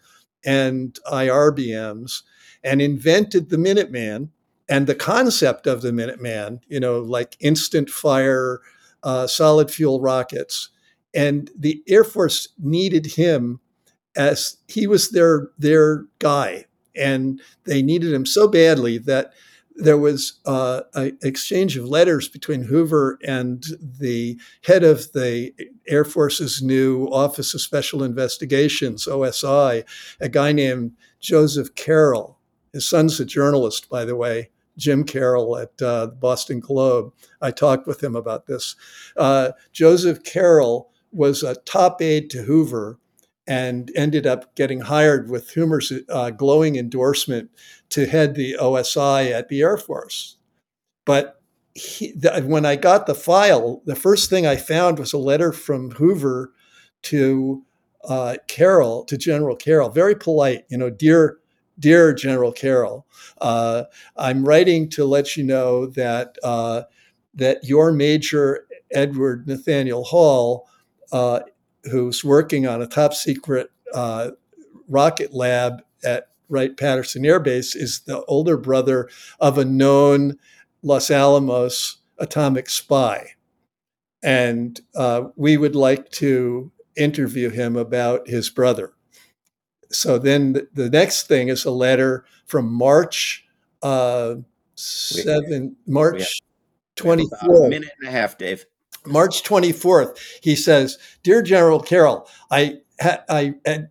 and 0.45 0.99
IRBMs 1.07 2.23
and 2.63 2.83
invented 2.83 3.51
the 3.51 3.57
Minuteman 3.57 4.29
and 4.69 4.87
the 4.87 4.95
concept 4.95 5.67
of 5.67 5.83
the 5.83 5.91
Minuteman, 5.91 6.61
you 6.69 6.81
know, 6.81 7.01
like 7.01 7.37
instant 7.41 7.91
fire, 7.91 8.61
uh, 9.03 9.27
solid 9.27 9.71
fuel 9.71 10.01
rockets. 10.01 10.71
And 11.15 11.51
the 11.57 11.83
Air 11.89 12.05
Force 12.05 12.49
needed 12.59 13.07
him 13.07 13.61
as 14.17 14.57
he 14.69 14.87
was 14.87 15.11
their 15.11 15.51
their 15.59 16.07
guy, 16.19 16.67
and 16.97 17.41
they 17.65 17.83
needed 17.83 18.13
him 18.13 18.27
so 18.27 18.49
badly 18.49 18.99
that 18.99 19.33
there 19.77 19.99
was 19.99 20.41
uh, 20.47 20.83
an 20.95 21.19
exchange 21.23 21.77
of 21.77 21.87
letters 21.87 22.29
between 22.29 22.63
Hoover 22.63 23.19
and 23.27 23.65
the 23.81 24.39
head 24.65 24.85
of 24.85 25.13
the 25.13 25.53
Air 25.89 26.05
Force's 26.05 26.63
new 26.63 27.07
Office 27.07 27.55
of 27.55 27.61
Special 27.61 28.03
Investigations, 28.03 29.07
OSI, 29.07 29.85
a 30.21 30.29
guy 30.29 30.53
named 30.53 30.93
Joseph 31.21 31.75
Carroll. 31.75 32.39
His 32.73 32.89
son's 32.89 33.19
a 33.19 33.25
journalist, 33.25 33.89
by 33.89 34.05
the 34.05 34.17
way, 34.17 34.51
Jim 34.77 35.05
Carroll 35.05 35.57
at 35.59 35.81
uh, 35.83 36.07
the 36.07 36.17
Boston 36.17 36.61
Globe. 36.61 37.13
I 37.41 37.51
talked 37.51 37.87
with 37.87 38.03
him 38.03 38.17
about 38.17 38.47
this. 38.47 38.77
Uh, 39.17 39.53
Joseph 39.73 40.23
Carroll 40.25 40.91
was 41.13 41.43
a 41.43 41.55
top 41.55 42.03
aide 42.03 42.31
to 42.31 42.43
Hoover 42.43 42.99
and 43.47 43.91
ended 43.95 44.27
up 44.27 44.55
getting 44.55 44.81
hired 44.81 45.29
with 45.31 45.51
Hoover's 45.51 45.93
uh, 46.09 46.31
glowing 46.31 46.77
endorsement 46.77 47.51
to 47.91 48.07
head 48.07 48.35
the 48.35 48.57
OSI 48.61 49.31
at 49.31 49.49
the 49.49 49.63
Air 49.63 49.77
Force. 49.77 50.37
But 51.05 51.41
he, 51.75 52.13
the, 52.13 52.43
when 52.43 52.65
I 52.65 52.77
got 52.77 53.07
the 53.07 53.15
file, 53.15 53.83
the 53.85 53.97
first 53.97 54.31
thing 54.31 54.47
I 54.47 54.57
found 54.57 54.99
was 54.99 55.13
a 55.13 55.19
letter 55.19 55.53
from 55.53 55.91
Hoover 55.93 56.53
to 57.03 57.65
uh, 58.09 58.37
Carroll, 58.49 59.05
to 59.05 59.19
General 59.19 59.57
Carroll, 59.57 59.91
very 59.91 60.15
polite, 60.15 60.65
you 60.69 60.79
know, 60.79 60.91
dear, 60.91 61.39
dear 61.79 62.15
General 62.15 62.53
Carroll, 62.53 63.07
uh, 63.41 63.85
I'm 64.17 64.45
writing 64.45 64.89
to 64.91 65.05
let 65.05 65.37
you 65.37 65.45
know 65.45 65.87
that 65.87 66.37
uh, 66.43 66.83
that 67.35 67.65
your 67.65 67.93
major 67.93 68.67
Edward 68.93 69.47
Nathaniel 69.47 70.05
Hall 70.05 70.69
uh, 71.13 71.41
who's 71.90 72.25
working 72.25 72.66
on 72.66 72.83
a 72.83 72.87
top 72.87 73.14
secret 73.14 73.70
uh, 73.92 74.31
rocket 74.88 75.33
lab 75.33 75.83
at 76.05 76.29
Wright 76.49 76.77
Patterson 76.77 77.25
Air 77.25 77.40
Base, 77.40 77.75
is 77.75 78.01
the 78.01 78.25
older 78.25 78.57
brother 78.57 79.09
of 79.40 79.59
a 79.59 79.64
known 79.64 80.38
Los 80.83 81.11
Alamos 81.11 81.99
atomic 82.18 82.68
spy. 82.68 83.31
And 84.23 84.81
uh, 84.94 85.25
we 85.37 85.57
would 85.57 85.75
like 85.75 86.11
to 86.12 86.70
interview 86.97 87.51
him 87.51 87.77
about 87.77 88.29
his 88.29 88.51
brother. 88.51 88.92
So 89.90 90.18
then 90.18 90.55
the, 90.55 90.68
the 90.73 90.90
next 90.90 91.27
thing 91.27 91.49
is 91.49 91.64
a 91.64 91.70
letter 91.70 92.25
from 92.47 92.73
March 92.73 93.47
uh, 93.83 94.37
7, 94.77 95.77
March 95.87 96.40
24th. 96.97 97.66
A 97.66 97.68
minute 97.68 97.90
and 98.01 98.09
a 98.09 98.11
half, 98.11 98.38
Dave. 98.38 98.66
March 99.07 99.43
24th, 99.43 100.19
he 100.43 100.57
says, 100.57 100.99
Dear 101.23 101.43
General 101.43 101.81
Carroll, 101.81 102.29
I, 102.51 102.79
I, 103.01 103.55
I 103.67 103.85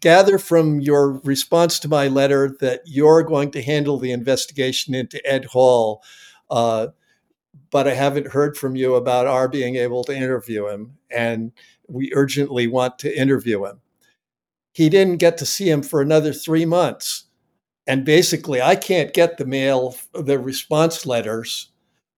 gather 0.00 0.38
from 0.38 0.80
your 0.80 1.20
response 1.24 1.78
to 1.80 1.88
my 1.88 2.08
letter 2.08 2.56
that 2.60 2.82
you're 2.84 3.22
going 3.22 3.50
to 3.52 3.62
handle 3.62 3.98
the 3.98 4.12
investigation 4.12 4.94
into 4.94 5.24
Ed 5.26 5.46
Hall, 5.46 6.02
uh, 6.50 6.88
but 7.70 7.88
I 7.88 7.94
haven't 7.94 8.28
heard 8.28 8.56
from 8.56 8.76
you 8.76 8.94
about 8.96 9.26
our 9.26 9.48
being 9.48 9.76
able 9.76 10.04
to 10.04 10.16
interview 10.16 10.68
him, 10.68 10.98
and 11.10 11.52
we 11.88 12.12
urgently 12.14 12.66
want 12.66 12.98
to 13.00 13.18
interview 13.18 13.64
him. 13.64 13.80
He 14.72 14.88
didn't 14.88 15.18
get 15.18 15.38
to 15.38 15.46
see 15.46 15.70
him 15.70 15.82
for 15.82 16.00
another 16.00 16.32
three 16.32 16.64
months. 16.64 17.24
And 17.86 18.04
basically, 18.04 18.62
I 18.62 18.76
can't 18.76 19.12
get 19.12 19.38
the 19.38 19.44
mail, 19.44 19.96
the 20.14 20.38
response 20.38 21.04
letters 21.04 21.72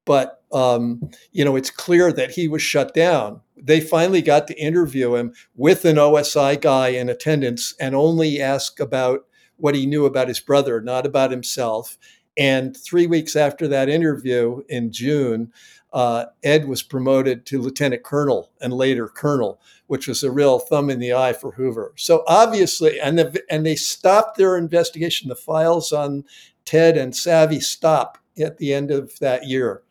but 0.04 0.43
um, 0.54 1.10
you 1.32 1.44
know 1.44 1.56
it's 1.56 1.70
clear 1.70 2.12
that 2.12 2.30
he 2.30 2.48
was 2.48 2.62
shut 2.62 2.94
down. 2.94 3.40
They 3.56 3.80
finally 3.80 4.22
got 4.22 4.46
to 4.48 4.58
interview 4.58 5.14
him 5.14 5.32
with 5.54 5.84
an 5.84 5.96
OSI 5.96 6.60
guy 6.60 6.88
in 6.88 7.08
attendance 7.08 7.74
and 7.80 7.94
only 7.94 8.40
ask 8.40 8.78
about 8.80 9.26
what 9.56 9.74
he 9.74 9.86
knew 9.86 10.04
about 10.04 10.28
his 10.28 10.40
brother, 10.40 10.80
not 10.80 11.06
about 11.06 11.30
himself. 11.30 11.98
And 12.36 12.76
three 12.76 13.06
weeks 13.06 13.36
after 13.36 13.68
that 13.68 13.88
interview 13.88 14.62
in 14.68 14.92
June, 14.92 15.52
uh, 15.92 16.26
Ed 16.42 16.66
was 16.66 16.82
promoted 16.82 17.46
to 17.46 17.62
lieutenant 17.62 18.02
colonel 18.02 18.50
and 18.60 18.72
later 18.72 19.06
colonel, 19.06 19.60
which 19.86 20.08
was 20.08 20.24
a 20.24 20.30
real 20.30 20.58
thumb 20.58 20.90
in 20.90 20.98
the 20.98 21.14
eye 21.14 21.32
for 21.32 21.52
Hoover. 21.52 21.92
So 21.96 22.24
obviously, 22.26 22.98
and 22.98 23.16
the, 23.16 23.42
and 23.48 23.64
they 23.64 23.76
stopped 23.76 24.36
their 24.36 24.56
investigation. 24.56 25.28
The 25.28 25.36
files 25.36 25.92
on 25.92 26.24
Ted 26.64 26.96
and 26.96 27.14
Savvy 27.14 27.60
stop 27.60 28.18
at 28.38 28.58
the 28.58 28.74
end 28.74 28.90
of 28.90 29.16
that 29.20 29.46
year. 29.46 29.82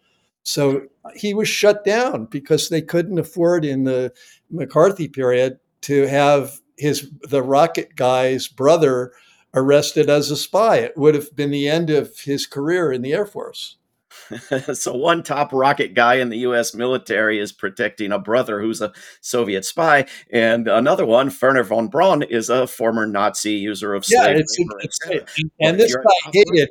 So 0.43 0.83
he 1.15 1.33
was 1.33 1.47
shut 1.47 1.83
down 1.83 2.25
because 2.25 2.69
they 2.69 2.81
couldn't 2.81 3.19
afford 3.19 3.65
in 3.65 3.85
the 3.85 4.13
McCarthy 4.49 5.07
period 5.07 5.59
to 5.81 6.07
have 6.07 6.59
his 6.77 7.09
the 7.21 7.41
rocket 7.41 7.95
guy's 7.95 8.47
brother 8.47 9.13
arrested 9.53 10.09
as 10.09 10.31
a 10.31 10.37
spy. 10.37 10.77
It 10.77 10.97
would 10.97 11.15
have 11.15 11.35
been 11.35 11.51
the 11.51 11.69
end 11.69 11.89
of 11.89 12.19
his 12.19 12.45
career 12.45 12.91
in 12.91 13.01
the 13.01 13.13
Air 13.13 13.25
Force. 13.25 13.77
so 14.73 14.95
one 14.95 15.23
top 15.23 15.51
rocket 15.51 15.93
guy 15.93 16.15
in 16.15 16.29
the 16.29 16.39
U.S. 16.39 16.73
military 16.73 17.39
is 17.39 17.51
protecting 17.51 18.11
a 18.11 18.19
brother 18.19 18.61
who's 18.61 18.81
a 18.81 18.93
Soviet 19.21 19.65
spy, 19.65 20.05
and 20.31 20.67
another 20.67 21.05
one, 21.05 21.29
Wernher 21.29 21.63
von 21.63 21.87
Braun, 21.87 22.23
is 22.23 22.49
a 22.49 22.67
former 22.67 23.05
Nazi 23.05 23.53
user 23.53 23.93
of 23.93 24.05
yeah, 24.07 24.27
it's, 24.27 24.55
it's, 24.59 24.99
and, 25.37 25.51
and 25.59 25.79
this 25.79 25.95
guy 25.95 26.31
hated. 26.31 26.69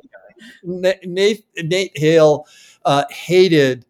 Nate, 0.63 1.45
Nate 1.57 1.97
Hale 1.97 2.45
uh, 2.85 3.05
hated 3.09 3.85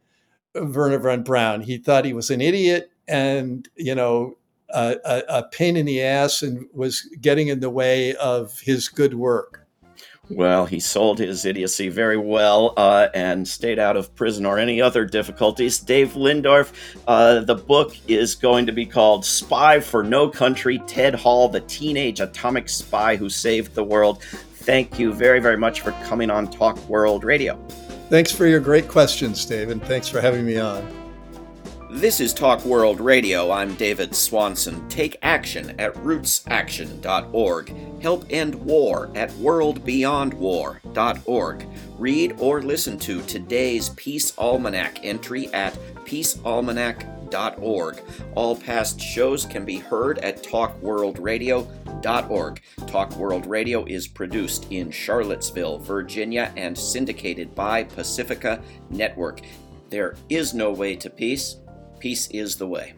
Wernher 0.56 1.00
von 1.00 1.24
Braun. 1.24 1.62
He 1.62 1.78
thought 1.78 2.06
he 2.06 2.14
was 2.14 2.30
an 2.30 2.42
idiot 2.42 2.92
and, 3.08 3.68
you 3.76 3.96
know, 3.96 4.38
a, 4.70 5.24
a, 5.30 5.44
pain 5.52 5.78
in 5.78 5.86
the 5.86 6.02
ass 6.02 6.42
and 6.42 6.66
was 6.74 7.02
getting 7.22 7.48
in 7.48 7.60
the 7.60 7.70
way 7.70 8.16
of 8.16 8.60
his 8.60 8.90
good 8.90 9.14
work. 9.14 9.68
Well, 10.30 10.66
he 10.66 10.80
sold 10.80 11.20
his 11.20 11.46
idiocy 11.46 11.90
very 11.90 12.18
well 12.18 12.74
uh, 12.78 13.10
and 13.14 13.46
stayed 13.46 13.78
out 13.78 13.98
of 13.98 14.16
prison 14.16 14.46
or 14.46 14.58
any 14.58 14.82
other 14.82 15.04
difficulties. 15.06 15.80
Dave 15.80 16.14
Lindorff, 16.14 16.72
uh, 17.08 17.42
the 17.42 17.56
book 17.56 17.96
is 18.08 18.34
going 18.34 18.66
to 18.66 18.72
be 18.72 18.86
called 18.86 19.26
Spy 19.26 19.82
for 19.82 20.02
No 20.02 20.30
Country 20.30 20.80
Ted 20.88 21.14
Hall, 21.14 21.50
the 21.50 21.60
teenage 21.62 22.22
atomic 22.22 22.70
spy 22.70 23.18
who 23.18 23.30
saved 23.30 23.76
the 23.76 23.84
world. 23.84 24.24
Thank 24.24 24.98
you 24.98 25.14
very, 25.14 25.42
very 25.42 25.58
much 25.58 25.82
for 25.82 25.92
coming 26.04 26.32
on 26.32 26.50
Talk 26.50 26.78
World 26.88 27.26
Radio. 27.26 27.60
Thanks 28.14 28.32
for 28.32 28.46
your 28.46 28.60
great 28.60 28.88
questions, 28.88 29.44
David. 29.44 29.84
Thanks 29.86 30.08
for 30.08 30.22
having 30.22 30.46
me 30.46 30.60
on. 30.60 30.88
This 31.90 32.20
is 32.20 32.32
Talk 32.32 32.64
World 32.64 33.00
Radio. 33.00 33.50
I'm 33.50 33.74
David 33.74 34.14
Swanson. 34.14 34.88
Take 34.88 35.18
action 35.24 35.74
at 35.80 35.96
rootsaction.org. 35.96 38.02
Help 38.04 38.26
end 38.30 38.54
war 38.54 39.10
at 39.16 39.32
worldbeyondwar.org. 39.32 41.68
Read 41.98 42.36
or 42.38 42.62
listen 42.62 43.00
to 43.00 43.24
today's 43.24 43.90
Peace 43.90 44.38
Almanac 44.38 45.04
entry 45.04 45.52
at 45.52 45.74
peacealmanac.org. 46.06 47.23
All 48.36 48.56
past 48.56 49.00
shows 49.00 49.46
can 49.46 49.66
be 49.66 49.78
heard 49.78 50.20
at 50.20 50.44
talkworldradio.org 50.44 51.84
talkworldradio.org. 52.04 52.62
Talk 52.88 53.16
World 53.16 53.46
Radio 53.46 53.86
is 53.86 54.08
produced 54.08 54.68
in 54.72 54.92
Charlottesville, 54.92 55.80
Virginia, 55.80 56.54
and 56.56 56.78
syndicated 56.78 57.56
by 57.56 57.84
Pacifica 57.84 58.62
Network. 58.90 59.42
There 59.90 60.16
is 60.30 60.54
no 60.54 60.72
way 60.72 60.96
to 60.98 61.10
peace. 61.10 61.58
Peace 62.00 62.28
is 62.32 62.58
the 62.58 62.68
way. 62.68 62.94